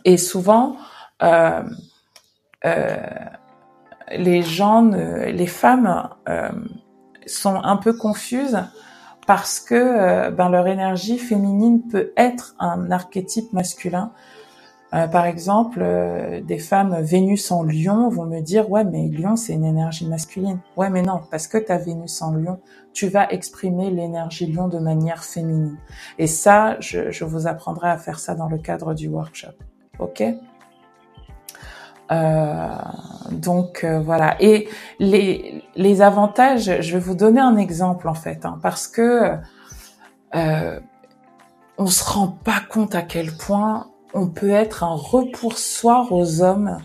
Et 0.06 0.18
souvent, 0.18 0.76
euh, 1.22 1.64
euh, 2.66 2.98
les 4.12 4.42
gens, 4.42 4.84
les 4.84 5.48
femmes 5.48 6.10
euh, 6.28 6.50
sont 7.26 7.56
un 7.56 7.78
peu 7.78 7.94
confuses 7.94 8.60
parce 9.26 9.60
que 9.60 9.76
euh, 9.76 10.32
ben, 10.32 10.50
leur 10.50 10.68
énergie 10.68 11.18
féminine 11.18 11.88
peut 11.88 12.12
être 12.18 12.56
un 12.60 12.92
archétype 12.92 13.54
masculin 13.54 14.12
euh, 14.94 15.08
par 15.08 15.26
exemple, 15.26 15.80
euh, 15.82 16.42
des 16.42 16.60
femmes 16.60 17.02
Vénus 17.02 17.52
en 17.52 17.64
Lion 17.64 18.10
vont 18.10 18.26
me 18.26 18.42
dire 18.42 18.70
ouais 18.70 18.84
mais 18.84 19.08
Lion 19.08 19.36
c'est 19.36 19.54
une 19.54 19.66
énergie 19.66 20.08
masculine. 20.08 20.60
Ouais 20.78 20.92
mais 20.92 21.02
non 21.02 21.22
parce 21.32 21.48
que 21.48 21.58
tu 21.58 21.72
as 21.72 21.80
Vénus 21.80 22.22
en 22.22 22.34
Lion, 22.34 22.60
tu 22.94 23.08
vas 23.08 23.28
exprimer 23.32 23.90
l'énergie 23.90 24.46
Lion 24.46 24.68
de 24.68 24.78
manière 24.78 25.24
féminine. 25.24 25.78
Et 26.20 26.28
ça, 26.28 26.80
je, 26.80 27.10
je, 27.10 27.26
vous 27.26 27.48
apprendrai 27.48 27.90
à 27.90 27.98
faire 27.98 28.20
ça 28.20 28.36
dans 28.36 28.48
le 28.48 28.60
cadre 28.60 28.94
du 28.94 29.08
workshop. 29.08 29.54
Ok? 29.98 30.24
Euh, 32.12 32.68
donc 33.32 33.84
euh, 33.84 34.00
voilà. 34.00 34.36
Et 34.42 34.68
les, 35.00 35.64
les 35.76 36.02
avantages, 36.04 36.82
je 36.82 36.94
vais 36.94 37.00
vous 37.00 37.16
donner 37.16 37.42
un 37.42 37.58
exemple 37.58 38.08
en 38.08 38.14
fait, 38.14 38.46
hein, 38.46 38.60
parce 38.62 38.88
que 38.88 39.38
on 41.78 41.88
se 41.88 42.04
rend 42.04 42.28
pas 42.28 42.62
compte 42.70 42.96
à 42.96 43.02
quel 43.02 43.32
point 43.32 43.88
on 44.14 44.28
peut 44.28 44.52
être 44.52 44.84
un 44.84 44.96
repoussoir 44.96 46.12
aux 46.12 46.42
hommes 46.42 46.78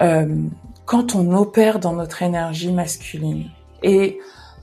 euh, 0.00 0.42
quand 0.84 1.14
on 1.14 1.32
opère 1.32 1.78
dans 1.78 1.94
notre 1.94 2.22
énergie 2.22 2.72
masculine. 2.72 3.50
Et 3.82 4.18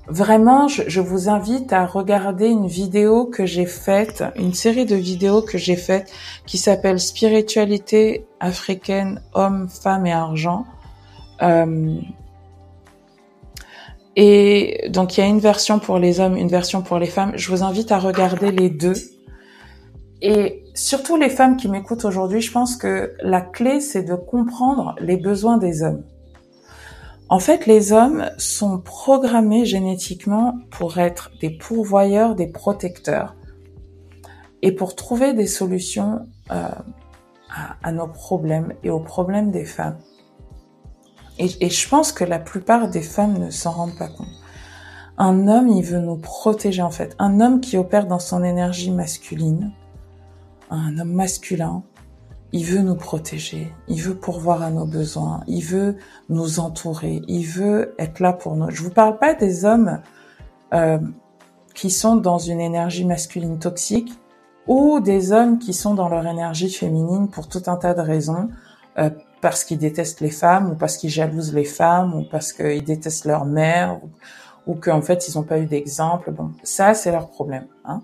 vraiment, 0.08 0.67
je, 0.67 1.02
vous 1.02 1.30
invite 1.30 1.74
à 1.74 1.86
regarder 1.86 2.48
une 2.48 2.67
vidéo 2.67 3.26
que 3.26 3.46
j'ai 3.46 3.65
faite, 3.65 4.24
une 4.36 4.54
série 4.54 4.86
de 4.86 4.96
vidéos 4.96 5.41
que 5.41 5.58
j'ai 5.58 5.76
faites 5.76 6.12
qui 6.46 6.58
s'appelle 6.58 7.00
Spiritualité 7.00 8.26
africaine, 8.39 9.22
homme, 9.34 9.67
femme 9.69 10.06
et 10.06 10.13
argent. 10.13 10.65
Euh, 11.41 11.98
et 14.15 14.88
donc 14.89 15.17
il 15.17 15.22
y 15.22 15.24
a 15.24 15.28
une 15.28 15.39
version 15.39 15.80
pour 15.80 15.98
les 15.98 16.19
hommes, 16.19 16.38
une 16.38 16.48
version 16.48 16.84
pour 16.84 17.00
les 17.00 17.08
femmes. 17.08 17.34
Je 17.36 17.50
vous 17.50 17.63
invite 17.63 17.91
à 17.91 17.98
regarder 17.98 18.52
les 18.52 18.69
deux. 18.69 18.93
Et 20.22 20.62
surtout 20.74 21.18
les 21.18 21.30
femmes 21.30 21.58
qui 21.58 21.68
m'écoutent 21.68 22.06
aujourd'hui, 22.06 22.42
je 22.42 22.52
pense 22.52 22.76
que 22.76 23.16
la 23.22 23.42
clé, 23.42 23.80
c'est 23.80 24.04
de 24.04 24.16
comprendre 24.16 24.96
les 25.00 25.18
besoins 25.18 25.58
des 25.58 25.84
hommes. 25.84 26.04
En 27.30 27.40
fait, 27.40 27.66
les 27.66 27.94
hommes 27.94 28.30
sont 28.38 28.80
programmés 28.80 29.66
génétiquement 29.66 30.56
pour 30.72 31.00
être 31.00 31.32
des 31.42 31.50
pourvoyeurs, 31.50 32.36
des 32.36 32.48
protecteurs, 32.48 33.36
et 34.62 34.72
pour 34.72 34.96
trouver 34.96 35.34
des 35.34 35.48
solutions 35.48 36.28
euh, 36.52 36.68
à, 37.82 37.92
nos 37.92 38.08
problèmes 38.08 38.74
et 38.84 38.90
aux 38.90 39.00
problèmes 39.00 39.52
des 39.52 39.66
femmes. 39.66 39.98
Et, 41.38 41.50
et 41.60 41.70
je 41.70 41.90
pense 41.90 42.12
que 42.12 42.24
la 42.24 42.40
plupart 42.40 42.88
des 42.88 43.02
femmes 43.02 43.38
ne 43.38 43.50
s'en 43.50 43.72
rendent 43.72 43.98
pas 43.98 44.08
compte. 44.08 44.28
Un 45.18 45.48
homme, 45.48 45.68
il 45.68 45.84
veut 45.84 46.00
nous 46.00 46.18
protéger 46.18 46.82
en 46.82 46.90
fait. 46.90 47.16
Un 47.20 47.40
homme 47.40 47.62
qui 47.62 47.78
opère 47.78 48.08
dans 48.08 48.20
son 48.20 48.44
énergie 48.44 48.92
masculine, 48.92 49.72
un 50.69 50.97
homme 50.97 51.13
masculin, 51.13 51.84
il 52.54 52.65
veut 52.65 52.82
nous 52.82 52.95
protéger, 52.95 53.73
il 53.88 54.02
veut 54.02 54.15
pourvoir 54.15 54.62
à 54.62 54.69
nos 54.69 54.86
besoins, 54.86 55.43
il 55.47 55.63
veut 55.63 55.97
nous 56.30 56.60
entourer, 56.60 57.21
il 57.28 57.45
veut 57.45 57.95
être 57.97 58.19
là 58.19 58.32
pour 58.32 58.56
nous. 58.56 58.69
Je 58.69 58.84
vous 58.84 58.91
parle 58.91 59.17
pas 59.17 59.34
des 59.34 59.65
hommes 59.65 60.02
euh, 60.73 60.99
qui 61.73 61.89
sont 61.89 62.15
dans 62.15 62.38
une 62.38 62.62
énergie 62.62 63.06
masculine 63.06 63.58
toxique 63.58 64.13
ou 64.67 64.99
des 64.99 65.32
hommes 65.32 65.58
qui 65.58 65.73
sont 65.73 65.95
dans 65.95 66.10
leur 66.10 66.26
énergie 66.28 66.69
féminine 66.69 67.28
pour 67.28 67.47
tout 67.47 67.63
un 67.65 67.76
tas 67.76 67.95
de 67.95 68.02
raisons, 68.02 68.49
euh, 68.99 69.10
parce 69.41 69.63
qu'ils 69.63 69.80
détestent 69.80 70.21
les 70.21 70.30
femmes 70.30 70.71
ou 70.71 70.76
parce 70.76 70.97
qu'ils 70.97 71.10
jalousent 71.10 71.54
les 71.54 71.65
femmes 71.65 72.13
ou 72.13 72.23
parce 72.23 72.54
qu'ils 72.54 72.84
détestent 72.84 73.26
leur 73.26 73.45
mère 73.45 73.99
ou, 74.67 74.76
qu'en 74.76 75.02
fait 75.02 75.28
ils 75.28 75.36
n'ont 75.38 75.43
pas 75.43 75.60
eu 75.60 75.65
d'exemple. 75.65 76.32
Bon, 76.32 76.52
ça 76.62 76.93
c'est 76.93 77.12
leur 77.12 77.30
problème. 77.30 77.65
Hein. 77.84 78.02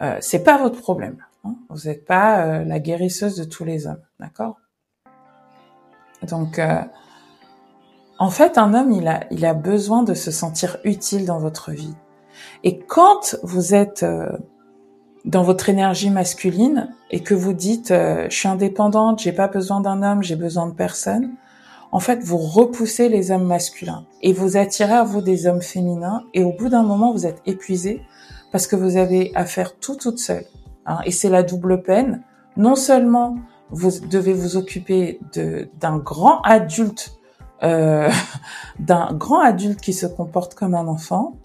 Euh, 0.00 0.16
c'est 0.20 0.42
pas 0.42 0.56
votre 0.56 0.80
problème. 0.80 1.18
Hein? 1.44 1.56
Vous 1.70 1.88
n'êtes 1.88 2.04
pas 2.04 2.40
euh, 2.40 2.64
la 2.64 2.78
guérisseuse 2.78 3.36
de 3.36 3.44
tous 3.44 3.64
les 3.64 3.86
hommes, 3.86 4.02
d'accord? 4.20 4.56
Donc, 6.28 6.58
euh, 6.58 6.80
en 8.18 8.30
fait, 8.30 8.58
un 8.58 8.74
homme, 8.74 8.92
il 8.92 9.06
a, 9.06 9.24
il 9.30 9.46
a 9.46 9.54
besoin 9.54 10.02
de 10.02 10.14
se 10.14 10.30
sentir 10.30 10.78
utile 10.84 11.24
dans 11.24 11.38
votre 11.38 11.70
vie. 11.70 11.94
Et 12.64 12.78
quand 12.78 13.36
vous 13.42 13.74
êtes 13.74 14.02
euh, 14.02 14.30
dans 15.24 15.42
votre 15.42 15.68
énergie 15.68 16.10
masculine 16.10 16.94
et 17.10 17.20
que 17.22 17.34
vous 17.34 17.52
dites 17.52 17.88
je 17.88 18.34
suis 18.34 18.48
indépendante, 18.48 19.20
j'ai 19.20 19.32
pas 19.32 19.48
besoin 19.48 19.80
d'un 19.80 20.02
homme, 20.02 20.22
j'ai 20.22 20.36
besoin 20.36 20.66
de 20.66 20.74
personne, 20.74 21.36
en 21.90 22.00
fait, 22.00 22.22
vous 22.22 22.38
repoussez 22.38 23.08
les 23.08 23.30
hommes 23.30 23.46
masculins 23.46 24.04
et 24.22 24.32
vous 24.32 24.56
attirez 24.56 24.92
à 24.92 25.04
vous 25.04 25.22
des 25.22 25.46
hommes 25.46 25.62
féminins 25.62 26.24
et 26.34 26.44
au 26.44 26.52
bout 26.52 26.68
d'un 26.68 26.82
moment, 26.82 27.12
vous 27.12 27.26
êtes 27.26 27.40
épuisé 27.46 28.02
parce 28.52 28.66
que 28.66 28.76
vous 28.76 28.96
avez 28.96 29.32
à 29.34 29.44
faire 29.44 29.78
tout 29.78 29.96
toute 29.96 30.18
seule. 30.18 30.44
Hein, 30.88 30.98
et 31.04 31.10
c'est 31.10 31.28
la 31.28 31.42
double 31.42 31.82
peine. 31.82 32.22
Non 32.56 32.74
seulement 32.74 33.36
vous 33.70 34.00
devez 34.08 34.32
vous 34.32 34.56
occuper 34.56 35.20
d'un 35.78 35.98
grand 35.98 36.40
adulte, 36.42 37.12
euh, 37.62 38.10
d'un 38.78 39.12
grand 39.12 39.40
adulte 39.40 39.80
qui 39.80 39.92
se 39.92 40.06
comporte 40.06 40.54
comme 40.54 40.74
un 40.74 40.88
enfant, 40.88 41.36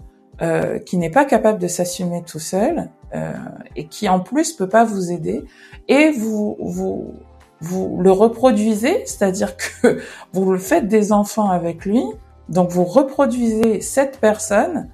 euh, 0.41 0.79
qui 0.79 0.97
n'est 0.97 1.11
pas 1.11 1.25
capable 1.25 1.59
de 1.59 1.67
s'assumer 1.67 2.23
tout 2.25 2.39
seul 2.39 2.89
euh, 3.13 3.33
et 3.75 3.87
qui 3.87 4.09
en 4.09 4.19
plus 4.19 4.53
peut 4.53 4.69
pas 4.69 4.85
vous 4.85 5.11
aider, 5.11 5.43
et 5.87 6.11
vous 6.11 6.57
vous 6.59 7.13
vous 7.59 7.97
le 8.01 8.11
reproduisez, 8.11 9.03
c'est-à-dire 9.05 9.55
que 9.81 9.99
vous 10.33 10.51
le 10.51 10.57
faites 10.57 10.87
des 10.87 11.11
enfants 11.11 11.49
avec 11.49 11.85
lui, 11.85 12.01
donc 12.49 12.69
vous 12.69 12.83
reproduisez 12.83 13.81
cette 13.81 14.19
personne 14.19 14.89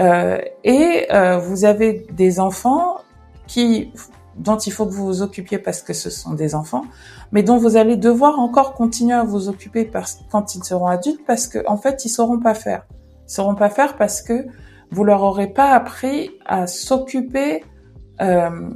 euh, 0.00 0.38
et 0.64 1.06
euh, 1.12 1.38
vous 1.38 1.64
avez 1.64 2.06
des 2.12 2.40
enfants 2.40 2.96
qui 3.52 3.92
dont 4.38 4.56
il 4.56 4.72
faut 4.72 4.86
que 4.86 4.92
vous 4.92 5.04
vous 5.04 5.20
occupiez 5.20 5.58
parce 5.58 5.82
que 5.82 5.92
ce 5.92 6.08
sont 6.08 6.32
des 6.32 6.54
enfants, 6.54 6.84
mais 7.32 7.42
dont 7.42 7.58
vous 7.58 7.76
allez 7.76 7.96
devoir 7.96 8.38
encore 8.38 8.72
continuer 8.72 9.12
à 9.12 9.24
vous 9.24 9.50
occuper 9.50 9.84
parce, 9.84 10.20
quand 10.30 10.54
ils 10.54 10.64
seront 10.64 10.86
adultes 10.86 11.20
parce 11.26 11.46
que 11.46 11.58
en 11.66 11.76
fait 11.76 12.06
ils 12.06 12.08
sauront 12.08 12.40
pas 12.40 12.54
faire. 12.54 12.86
Ils 13.28 13.32
sauront 13.32 13.54
pas 13.54 13.68
faire 13.68 13.98
parce 13.98 14.22
que 14.22 14.46
vous 14.90 15.04
leur 15.04 15.22
aurez 15.22 15.48
pas 15.48 15.72
appris 15.72 16.30
à 16.46 16.66
s'occuper 16.66 17.62
euh, 18.22 18.70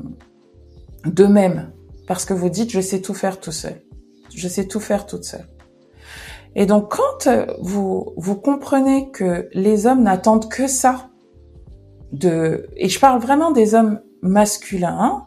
d'eux-mêmes 1.07 1.73
parce 2.07 2.27
que 2.27 2.35
vous 2.35 2.51
dites 2.51 2.71
je 2.71 2.83
sais 2.83 3.01
tout 3.01 3.15
faire 3.15 3.41
tout 3.41 3.53
seul, 3.53 3.81
je 4.35 4.49
sais 4.49 4.67
tout 4.67 4.81
faire 4.81 5.07
toute 5.07 5.25
seule. 5.25 5.49
Et 6.55 6.67
donc 6.67 6.95
quand 6.95 7.31
vous 7.62 8.12
vous 8.19 8.37
comprenez 8.37 9.11
que 9.11 9.49
les 9.55 9.87
hommes 9.87 10.03
n'attendent 10.03 10.51
que 10.51 10.67
ça 10.67 11.09
de 12.12 12.67
et 12.77 12.91
je 12.91 13.01
parle 13.01 13.23
vraiment 13.23 13.53
des 13.53 13.75
hommes 13.75 14.01
masculins 14.27 15.27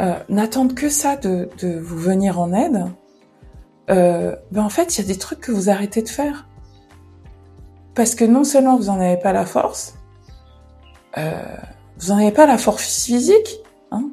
euh, 0.00 0.14
n'attendent 0.28 0.74
que 0.74 0.88
ça 0.88 1.16
de, 1.16 1.48
de, 1.60 1.78
vous 1.78 1.98
venir 1.98 2.40
en 2.40 2.52
aide, 2.52 2.84
euh, 3.90 4.34
ben 4.50 4.62
en 4.62 4.68
fait, 4.68 4.96
il 4.96 5.02
y 5.02 5.04
a 5.04 5.06
des 5.06 5.18
trucs 5.18 5.40
que 5.40 5.52
vous 5.52 5.70
arrêtez 5.70 6.02
de 6.02 6.08
faire. 6.08 6.48
Parce 7.94 8.14
que 8.14 8.24
non 8.24 8.42
seulement 8.42 8.76
vous 8.76 8.86
n'en 8.86 8.98
avez 8.98 9.16
pas 9.16 9.32
la 9.32 9.46
force, 9.46 9.94
euh, 11.16 11.30
vous 11.98 12.08
n'en 12.08 12.18
avez 12.18 12.32
pas 12.32 12.46
la 12.46 12.58
force 12.58 13.04
physique. 13.04 13.60
Hein. 13.92 14.10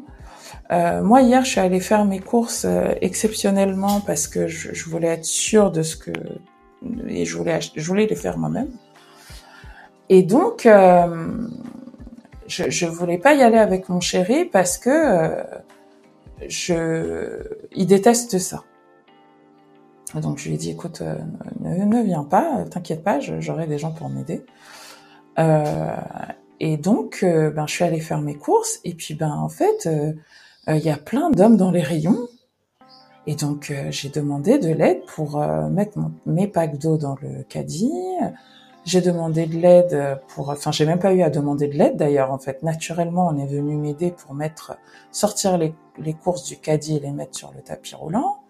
Euh, 0.71 1.01
moi, 1.01 1.21
hier, 1.21 1.43
je 1.43 1.49
suis 1.49 1.60
allée 1.60 1.80
faire 1.80 2.06
mes 2.06 2.19
courses 2.19 2.67
exceptionnellement 3.01 4.01
parce 4.01 4.27
que 4.27 4.47
je, 4.47 4.88
voulais 4.88 5.08
être 5.08 5.25
sûre 5.25 5.71
de 5.71 5.82
ce 5.82 5.95
que... 5.97 6.12
Et 7.08 7.25
je 7.25 7.38
voulais, 7.38 7.60
je 7.75 7.88
voulais 7.88 8.06
les 8.06 8.15
faire 8.15 8.38
moi-même. 8.38 8.69
Et 10.10 10.21
donc, 10.23 10.67
je, 12.51 12.69
je 12.69 12.85
voulais 12.85 13.17
pas 13.17 13.33
y 13.33 13.41
aller 13.41 13.57
avec 13.57 13.89
mon 13.89 14.01
chéri 14.01 14.45
parce 14.45 14.77
que 14.77 14.89
euh, 14.89 15.43
je, 16.47 17.41
il 17.73 17.87
déteste 17.87 18.37
ça. 18.39 18.63
Donc 20.19 20.39
je 20.39 20.49
lui 20.49 20.55
ai 20.55 20.57
dit, 20.57 20.71
écoute, 20.71 21.01
euh, 21.01 21.15
ne, 21.61 22.03
viens 22.03 22.23
pas, 22.23 22.65
t'inquiète 22.69 23.03
pas, 23.03 23.19
j'aurai 23.19 23.67
des 23.67 23.77
gens 23.77 23.91
pour 23.91 24.09
m'aider. 24.09 24.45
Euh, 25.39 25.95
et 26.59 26.75
donc, 26.75 27.21
euh, 27.23 27.49
ben, 27.49 27.65
je 27.65 27.73
suis 27.73 27.83
allée 27.85 28.01
faire 28.01 28.21
mes 28.21 28.35
courses, 28.35 28.79
et 28.83 28.93
puis 28.93 29.13
ben 29.13 29.31
en 29.31 29.47
fait, 29.47 29.89
il 30.67 30.77
y 30.77 30.89
a 30.89 30.97
plein 30.97 31.29
d'hommes 31.29 31.57
dans 31.57 31.71
les 31.71 31.81
rayons. 31.81 32.27
Et 33.27 33.35
donc 33.35 33.71
j'ai 33.91 34.09
demandé 34.09 34.57
de 34.57 34.69
l'aide 34.69 35.05
pour 35.05 35.39
mettre 35.69 35.97
mes 36.25 36.47
packs 36.47 36.77
d'eau 36.79 36.97
dans 36.97 37.15
le 37.21 37.43
caddie, 37.43 37.91
j'ai 38.85 39.01
demandé 39.01 39.45
de 39.45 39.57
l'aide 39.57 40.19
pour, 40.29 40.49
enfin, 40.49 40.71
j'ai 40.71 40.85
même 40.85 40.99
pas 40.99 41.13
eu 41.13 41.21
à 41.21 41.29
demander 41.29 41.67
de 41.67 41.77
l'aide 41.77 41.97
d'ailleurs. 41.97 42.31
En 42.31 42.39
fait, 42.39 42.63
naturellement, 42.63 43.27
on 43.31 43.37
est 43.37 43.47
venu 43.47 43.75
m'aider 43.75 44.11
pour 44.11 44.33
mettre, 44.33 44.77
sortir 45.11 45.57
les, 45.57 45.73
les, 45.99 46.13
courses 46.13 46.45
du 46.45 46.57
caddie 46.57 46.97
et 46.97 46.99
les 46.99 47.11
mettre 47.11 47.37
sur 47.37 47.51
le 47.55 47.61
tapis 47.61 47.95
roulant. 47.95 48.41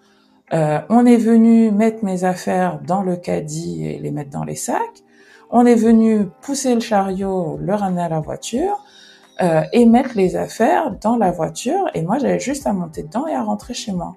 Euh, 0.53 0.79
on 0.89 1.05
est 1.05 1.17
venu 1.17 1.71
mettre 1.71 2.03
mes 2.03 2.23
affaires 2.23 2.79
dans 2.85 3.03
le 3.03 3.15
caddie 3.15 3.85
et 3.87 3.99
les 3.99 4.11
mettre 4.11 4.29
dans 4.29 4.43
les 4.43 4.55
sacs. 4.55 5.03
On 5.49 5.65
est 5.65 5.75
venu 5.75 6.27
pousser 6.41 6.75
le 6.75 6.81
chariot, 6.81 7.57
le 7.61 7.73
ramener 7.73 8.01
à 8.01 8.09
la 8.09 8.19
voiture 8.19 8.83
euh, 9.41 9.61
et 9.71 9.85
mettre 9.85 10.11
les 10.15 10.35
affaires 10.35 10.91
dans 10.99 11.15
la 11.15 11.31
voiture. 11.31 11.89
Et 11.93 12.01
moi, 12.01 12.17
j'avais 12.19 12.39
juste 12.39 12.67
à 12.67 12.73
monter 12.73 13.03
dedans 13.03 13.27
et 13.27 13.33
à 13.33 13.43
rentrer 13.43 13.73
chez 13.73 13.93
moi. 13.93 14.15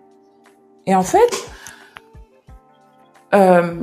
Et 0.86 0.94
en 0.94 1.02
fait, 1.02 1.48
euh, 3.34 3.76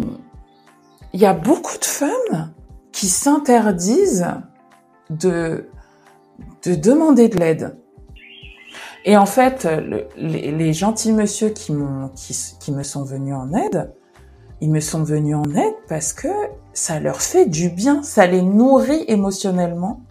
il 1.13 1.19
y 1.19 1.26
a 1.26 1.34
beaucoup 1.34 1.78
de 1.78 1.86
femmes 1.86 2.54
qui 2.91 3.08
s'interdisent 3.08 4.28
de, 5.10 5.69
de 6.63 6.76
demander 6.76 7.28
de 7.28 7.38
l'aide. 7.38 7.78
Et 9.04 9.17
en 9.17 9.26
fait, 9.26 9.65
le, 9.65 10.08
les, 10.15 10.74
gentils 10.74 11.12
monsieur 11.12 11.50
qui, 11.50 11.74
qui, 12.15 12.56
qui 12.60 12.71
me 12.71 12.84
sont 12.84 13.04
venus 13.04 13.34
en 13.34 13.52
aide, 13.54 13.91
ils 14.62 14.69
me 14.69 14.80
sont 14.80 15.04
venus 15.04 15.36
en 15.36 15.56
aide 15.56 15.74
parce 15.88 16.13
que 16.13 16.28
ça 16.74 17.00
leur 17.00 17.21
fait 17.21 17.47
du 17.47 17.69
bien, 17.69 18.04
ça 18.04 18.28
les 18.28 18.43
nourrit 18.43 19.04
émotionnellement 19.08 20.02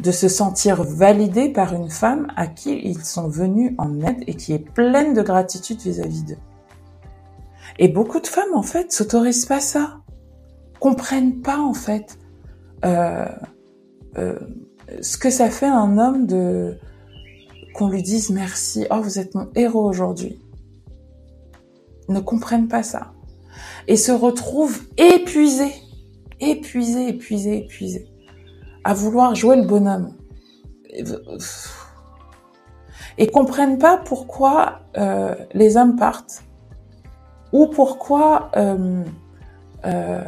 de 0.00 0.10
se 0.10 0.28
sentir 0.28 0.82
validés 0.82 1.50
par 1.50 1.74
une 1.74 1.90
femme 1.90 2.28
à 2.36 2.46
qui 2.46 2.80
ils 2.82 3.04
sont 3.04 3.28
venus 3.28 3.74
en 3.78 4.00
aide 4.00 4.24
et 4.26 4.34
qui 4.34 4.54
est 4.54 4.58
pleine 4.58 5.12
de 5.12 5.22
gratitude 5.22 5.80
vis-à-vis 5.80 6.24
d'eux. 6.24 6.38
Et 7.78 7.88
beaucoup 7.88 8.20
de 8.20 8.26
femmes, 8.26 8.54
en 8.54 8.62
fait, 8.62 8.92
s'autorisent 8.92 9.46
pas 9.46 9.60
ça 9.60 9.98
comprennent 10.78 11.40
pas 11.40 11.58
en 11.58 11.74
fait 11.74 12.18
euh, 12.84 13.26
euh, 14.16 14.38
ce 15.00 15.18
que 15.18 15.30
ça 15.30 15.50
fait 15.50 15.66
un 15.66 15.98
homme 15.98 16.26
de 16.26 16.78
qu'on 17.74 17.88
lui 17.88 18.02
dise 18.02 18.30
merci, 18.30 18.86
oh 18.90 19.00
vous 19.00 19.18
êtes 19.18 19.34
mon 19.34 19.48
héros 19.54 19.84
aujourd'hui. 19.88 20.40
Ne 22.08 22.20
comprennent 22.20 22.68
pas 22.68 22.82
ça. 22.82 23.12
Et 23.86 23.96
se 23.96 24.10
retrouvent 24.10 24.80
épuisés, 24.96 25.74
épuisés, 26.40 27.08
épuisés, 27.08 27.58
épuisés, 27.58 28.08
à 28.82 28.94
vouloir 28.94 29.34
jouer 29.34 29.56
le 29.56 29.64
bonhomme. 29.64 30.14
Et 33.18 33.26
comprennent 33.28 33.78
pas 33.78 33.98
pourquoi 33.98 34.80
euh, 34.96 35.34
les 35.52 35.76
hommes 35.76 35.96
partent 35.96 36.42
ou 37.52 37.66
pourquoi 37.66 38.50
euh, 38.56 39.04
euh, 39.84 40.20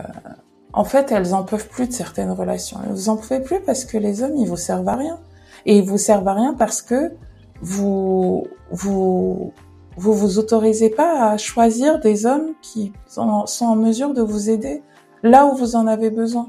en 0.72 0.84
fait, 0.84 1.10
elles 1.12 1.34
en 1.34 1.42
peuvent 1.42 1.68
plus 1.68 1.88
de 1.88 1.92
certaines 1.92 2.30
relations. 2.30 2.78
Vous 2.90 3.08
en 3.08 3.16
pouvez 3.16 3.40
plus 3.40 3.60
parce 3.60 3.84
que 3.84 3.98
les 3.98 4.22
hommes, 4.22 4.36
ils 4.36 4.48
vous 4.48 4.56
servent 4.56 4.88
à 4.88 4.96
rien. 4.96 5.18
Et 5.66 5.78
ils 5.78 5.84
vous 5.84 5.98
servent 5.98 6.28
à 6.28 6.34
rien 6.34 6.54
parce 6.54 6.80
que 6.80 7.12
vous, 7.60 8.46
vous, 8.70 9.52
vous 9.96 10.14
vous 10.14 10.38
autorisez 10.38 10.90
pas 10.90 11.30
à 11.30 11.36
choisir 11.36 12.00
des 12.00 12.24
hommes 12.24 12.54
qui 12.62 12.92
sont, 13.06 13.44
en 13.60 13.76
mesure 13.76 14.14
de 14.14 14.22
vous 14.22 14.48
aider 14.48 14.82
là 15.22 15.46
où 15.46 15.56
vous 15.56 15.76
en 15.76 15.86
avez 15.86 16.10
besoin. 16.10 16.48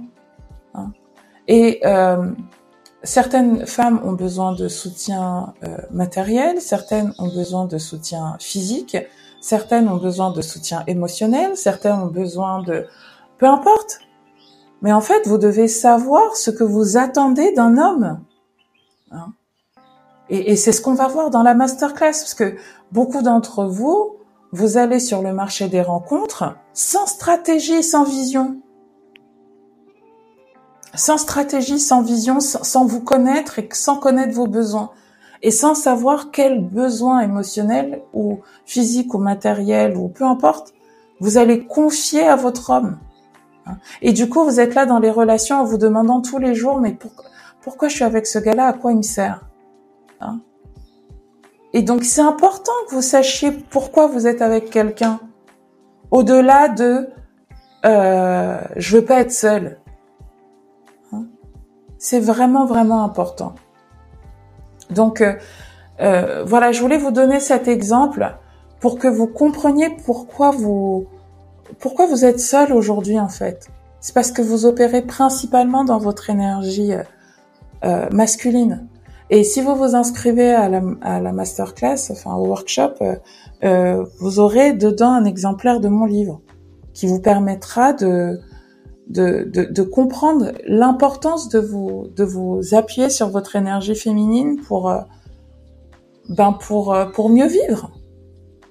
Hein. 0.75 0.91
Et 1.47 1.81
euh, 1.85 2.31
certaines 3.03 3.65
femmes 3.65 3.99
ont 4.05 4.13
besoin 4.13 4.53
de 4.53 4.67
soutien 4.67 5.53
euh, 5.63 5.77
matériel, 5.91 6.61
certaines 6.61 7.13
ont 7.17 7.27
besoin 7.27 7.65
de 7.65 7.77
soutien 7.77 8.37
physique, 8.39 8.95
certaines 9.41 9.89
ont 9.89 9.97
besoin 9.97 10.31
de 10.31 10.41
soutien 10.41 10.83
émotionnel, 10.87 11.57
certaines 11.57 11.99
ont 11.99 12.07
besoin 12.07 12.61
de... 12.63 12.85
Peu 13.37 13.47
importe. 13.47 13.99
Mais 14.81 14.91
en 14.91 15.01
fait, 15.01 15.27
vous 15.27 15.37
devez 15.37 15.67
savoir 15.67 16.35
ce 16.35 16.49
que 16.49 16.63
vous 16.63 16.97
attendez 16.97 17.53
d'un 17.53 17.77
homme. 17.77 18.19
Hein. 19.11 19.33
Et, 20.29 20.55
c'est 20.55 20.71
ce 20.71 20.81
qu'on 20.81 20.93
va 20.93 21.07
voir 21.07 21.29
dans 21.29 21.43
la 21.43 21.53
masterclass, 21.53 22.11
parce 22.11 22.33
que 22.33 22.55
beaucoup 22.91 23.21
d'entre 23.21 23.65
vous, 23.65 24.15
vous 24.53 24.77
allez 24.77 24.99
sur 24.99 25.21
le 25.21 25.33
marché 25.33 25.67
des 25.67 25.81
rencontres 25.81 26.55
sans 26.73 27.05
stratégie, 27.05 27.83
sans 27.83 28.05
vision. 28.05 28.61
Sans 30.95 31.17
stratégie, 31.17 31.79
sans 31.79 32.01
vision, 32.01 32.39
sans 32.39 32.85
vous 32.85 33.01
connaître 33.01 33.59
et 33.59 33.69
sans 33.73 33.97
connaître 33.97 34.33
vos 34.33 34.47
besoins. 34.47 34.91
Et 35.41 35.51
sans 35.51 35.75
savoir 35.75 36.31
quels 36.31 36.63
besoins 36.63 37.21
émotionnels 37.21 38.01
ou 38.13 38.39
physiques 38.65 39.13
ou 39.13 39.17
matériels 39.17 39.97
ou 39.97 40.07
peu 40.07 40.23
importe, 40.23 40.73
vous 41.19 41.37
allez 41.37 41.65
confier 41.65 42.27
à 42.27 42.35
votre 42.35 42.69
homme. 42.69 42.97
Et 44.01 44.11
du 44.13 44.27
coup, 44.27 44.43
vous 44.43 44.59
êtes 44.59 44.75
là 44.75 44.85
dans 44.85 44.99
les 44.99 45.11
relations 45.11 45.57
en 45.57 45.63
vous 45.63 45.77
demandant 45.77 46.21
tous 46.21 46.37
les 46.37 46.55
jours, 46.55 46.79
mais 46.79 46.97
pourquoi, 47.61 47.87
je 47.87 47.95
suis 47.95 48.03
avec 48.03 48.25
ce 48.25 48.39
gars-là? 48.39 48.67
À 48.67 48.73
quoi 48.73 48.91
il 48.91 48.97
me 48.97 49.01
sert? 49.03 49.41
Hein. 50.19 50.39
Et 51.73 51.81
donc 51.81 52.03
c'est 52.03 52.21
important 52.21 52.73
que 52.87 52.95
vous 52.95 53.01
sachiez 53.01 53.51
pourquoi 53.51 54.07
vous 54.07 54.27
êtes 54.27 54.41
avec 54.41 54.69
quelqu'un. 54.69 55.19
Au-delà 56.11 56.67
de 56.67 57.09
euh, 57.85 58.59
je 58.75 58.97
veux 58.97 59.05
pas 59.05 59.21
être 59.21 59.31
seule. 59.31 59.79
Hein. 61.13 61.23
C'est 61.97 62.19
vraiment 62.19 62.65
vraiment 62.65 63.03
important. 63.03 63.55
Donc 64.89 65.21
euh, 65.21 65.35
euh, 66.01 66.43
voilà, 66.45 66.71
je 66.71 66.81
voulais 66.81 66.97
vous 66.97 67.11
donner 67.11 67.39
cet 67.39 67.67
exemple 67.67 68.35
pour 68.79 68.99
que 68.99 69.07
vous 69.07 69.27
compreniez 69.27 69.89
pourquoi 70.05 70.51
vous 70.51 71.07
pourquoi 71.79 72.05
vous 72.07 72.25
êtes 72.25 72.39
seul 72.39 72.73
aujourd'hui 72.73 73.19
en 73.19 73.29
fait? 73.29 73.69
C'est 73.99 74.13
parce 74.13 74.31
que 74.31 74.41
vous 74.41 74.65
opérez 74.65 75.03
principalement 75.03 75.83
dans 75.83 75.99
votre 75.99 76.29
énergie 76.29 76.91
euh, 77.83 78.09
masculine. 78.11 78.87
Et 79.29 79.43
si 79.43 79.61
vous 79.61 79.75
vous 79.75 79.95
inscrivez 79.95 80.51
à 80.51 80.67
la, 80.67 80.81
à 81.01 81.21
la 81.21 81.31
masterclass, 81.31 82.11
enfin 82.11 82.35
au 82.35 82.47
workshop, 82.47 82.95
euh, 83.01 83.15
euh, 83.63 84.05
vous 84.19 84.39
aurez 84.39 84.73
dedans 84.73 85.13
un 85.13 85.25
exemplaire 85.25 85.79
de 85.79 85.87
mon 85.87 86.05
livre 86.05 86.41
qui 86.93 87.07
vous 87.07 87.21
permettra 87.21 87.93
de, 87.93 88.39
de, 89.07 89.43
de, 89.43 89.63
de 89.63 89.81
comprendre 89.83 90.51
l'importance 90.67 91.47
de 91.47 91.59
vous, 91.59 92.07
de 92.15 92.23
vous 92.23 92.59
appuyer 92.73 93.09
sur 93.09 93.29
votre 93.29 93.55
énergie 93.55 93.95
féminine 93.95 94.59
pour, 94.67 94.89
euh, 94.89 94.99
ben 96.27 96.53
pour, 96.53 96.93
euh, 96.93 97.05
pour 97.05 97.29
mieux 97.29 97.47
vivre. 97.47 97.91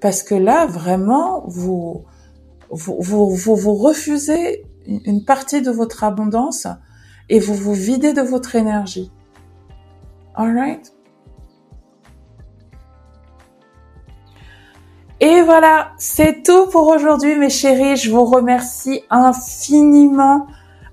Parce 0.01 0.23
que 0.23 0.35
là, 0.35 0.67
vraiment, 0.67 1.45
vous, 1.47 2.03
vous, 2.71 2.97
vous, 3.01 3.31
vous, 3.31 3.57
vous 3.57 3.75
refusez 3.75 4.65
une 4.87 5.25
partie 5.25 5.63
de 5.63 5.71
votre 5.71 6.05
abondance 6.05 6.67
et 7.29 7.39
vous 7.39 7.55
vous 7.55 7.75
videz 7.75 8.13
de 8.13 8.23
votre 8.23 8.57
énergie. 8.57 9.13
Alright? 10.35 10.95
Et 15.23 15.43
voilà, 15.43 15.93
c'est 15.99 16.43
tout 16.43 16.67
pour 16.69 16.89
aujourd'hui, 16.89 17.37
mes 17.37 17.51
chéris. 17.51 17.97
Je 17.97 18.11
vous 18.11 18.25
remercie 18.25 19.03
infiniment 19.11 20.47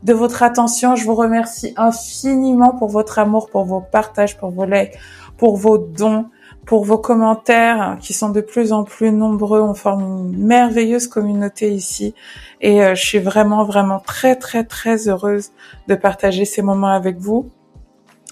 de 0.03 0.13
votre 0.13 0.43
attention. 0.43 0.97
Je 0.97 1.05
vous 1.05 1.15
remercie 1.15 1.73
infiniment 1.78 2.71
pour 2.71 2.89
votre 2.89 3.19
amour, 3.19 3.49
pour 3.49 3.63
vos 3.63 3.80
partages, 3.80 4.38
pour 4.38 4.49
vos 4.49 4.65
likes, 4.65 4.97
pour 5.38 5.55
vos 5.55 5.78
dons, 5.78 6.25
pour 6.68 6.84
vos 6.84 6.97
commentaires 6.97 7.97
qui 8.01 8.13
sont 8.13 8.30
de 8.30 8.41
plus 8.41 8.74
en 8.74 8.84
plus 8.84 9.11
nombreux. 9.11 9.61
On 9.61 9.74
forme 9.74 10.01
une 10.01 10.45
merveilleuse 10.45 11.07
communauté 11.07 11.72
ici. 11.72 12.13
Et 12.59 12.84
euh, 12.84 12.93
je 12.93 13.03
suis 13.03 13.20
vraiment, 13.20 13.63
vraiment 13.63 13.99
très, 13.99 14.36
très, 14.36 14.65
très 14.65 15.07
heureuse 15.07 15.51
de 15.88 15.95
partager 15.95 16.43
ces 16.43 16.61
moments 16.61 16.91
avec 16.91 17.18
vous. 17.20 17.49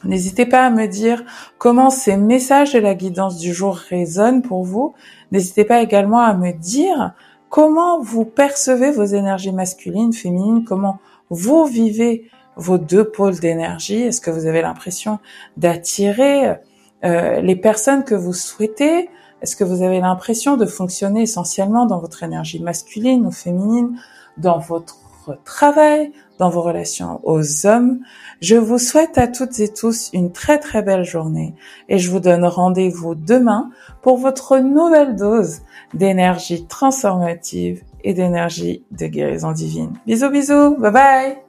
N'hésitez 0.04 0.46
pas 0.46 0.66
à 0.66 0.70
me 0.70 0.86
dire 0.86 1.24
comment 1.58 1.90
ces 1.90 2.18
messages 2.18 2.74
de 2.74 2.80
la 2.80 2.94
guidance 2.94 3.38
du 3.38 3.54
jour 3.54 3.76
résonnent 3.76 4.42
pour 4.42 4.66
vous. 4.66 4.94
N'hésitez 5.32 5.64
pas 5.64 5.82
également 5.82 6.20
à 6.20 6.34
me 6.34 6.52
dire 6.52 7.14
comment 7.50 8.02
vous 8.02 8.26
percevez 8.26 8.92
vos 8.92 9.06
énergies 9.06 9.54
masculines, 9.54 10.12
féminines, 10.12 10.66
comment 10.66 11.00
vous 11.30 11.64
vivez 11.64 12.30
vos 12.58 12.78
deux 12.78 13.10
pôles 13.10 13.40
d'énergie. 13.40 14.02
Est-ce 14.02 14.20
que 14.20 14.30
vous 14.30 14.46
avez 14.46 14.62
l'impression 14.62 15.20
d'attirer 15.56 16.58
euh, 17.06 17.42
les 17.42 17.56
personnes 17.56 18.04
que 18.04 18.16
vous 18.16 18.34
souhaitez 18.34 19.10
Est-ce 19.42 19.56
que 19.56 19.64
vous 19.64 19.84
avez 19.84 20.00
l'impression 20.00 20.58
de 20.58 20.66
fonctionner 20.66 21.22
essentiellement 21.22 21.86
dans 21.86 22.00
votre 22.00 22.24
énergie 22.24 22.62
masculine 22.62 23.26
ou 23.26 23.32
féminine, 23.32 24.00
dans 24.38 24.58
votre 24.60 24.98
travail, 25.44 26.12
dans 26.40 26.50
vos 26.50 26.62
relations 26.62 27.20
aux 27.24 27.66
hommes? 27.66 28.00
Je 28.42 28.56
vous 28.56 28.80
souhaite 28.80 29.18
à 29.18 29.28
toutes 29.28 29.60
et 29.60 29.72
tous 29.72 30.10
une 30.14 30.32
très 30.32 30.58
très 30.58 30.82
belle 30.82 31.04
journée 31.04 31.54
et 31.90 32.00
je 32.00 32.10
vous 32.10 32.20
donne 32.20 32.46
rendez-vous 32.46 33.16
demain 33.16 33.70
pour 34.02 34.18
votre 34.18 34.58
nouvelle 34.58 35.16
dose 35.16 35.62
d'énergie 35.94 36.66
transformative 36.66 37.84
et 38.04 38.14
d'énergie 38.14 38.84
de 38.92 39.08
guérison 39.08 39.52
divine. 39.52 39.94
Bisous 40.06 40.30
bisous, 40.30 40.76
bye 40.78 40.92
bye 40.92 41.45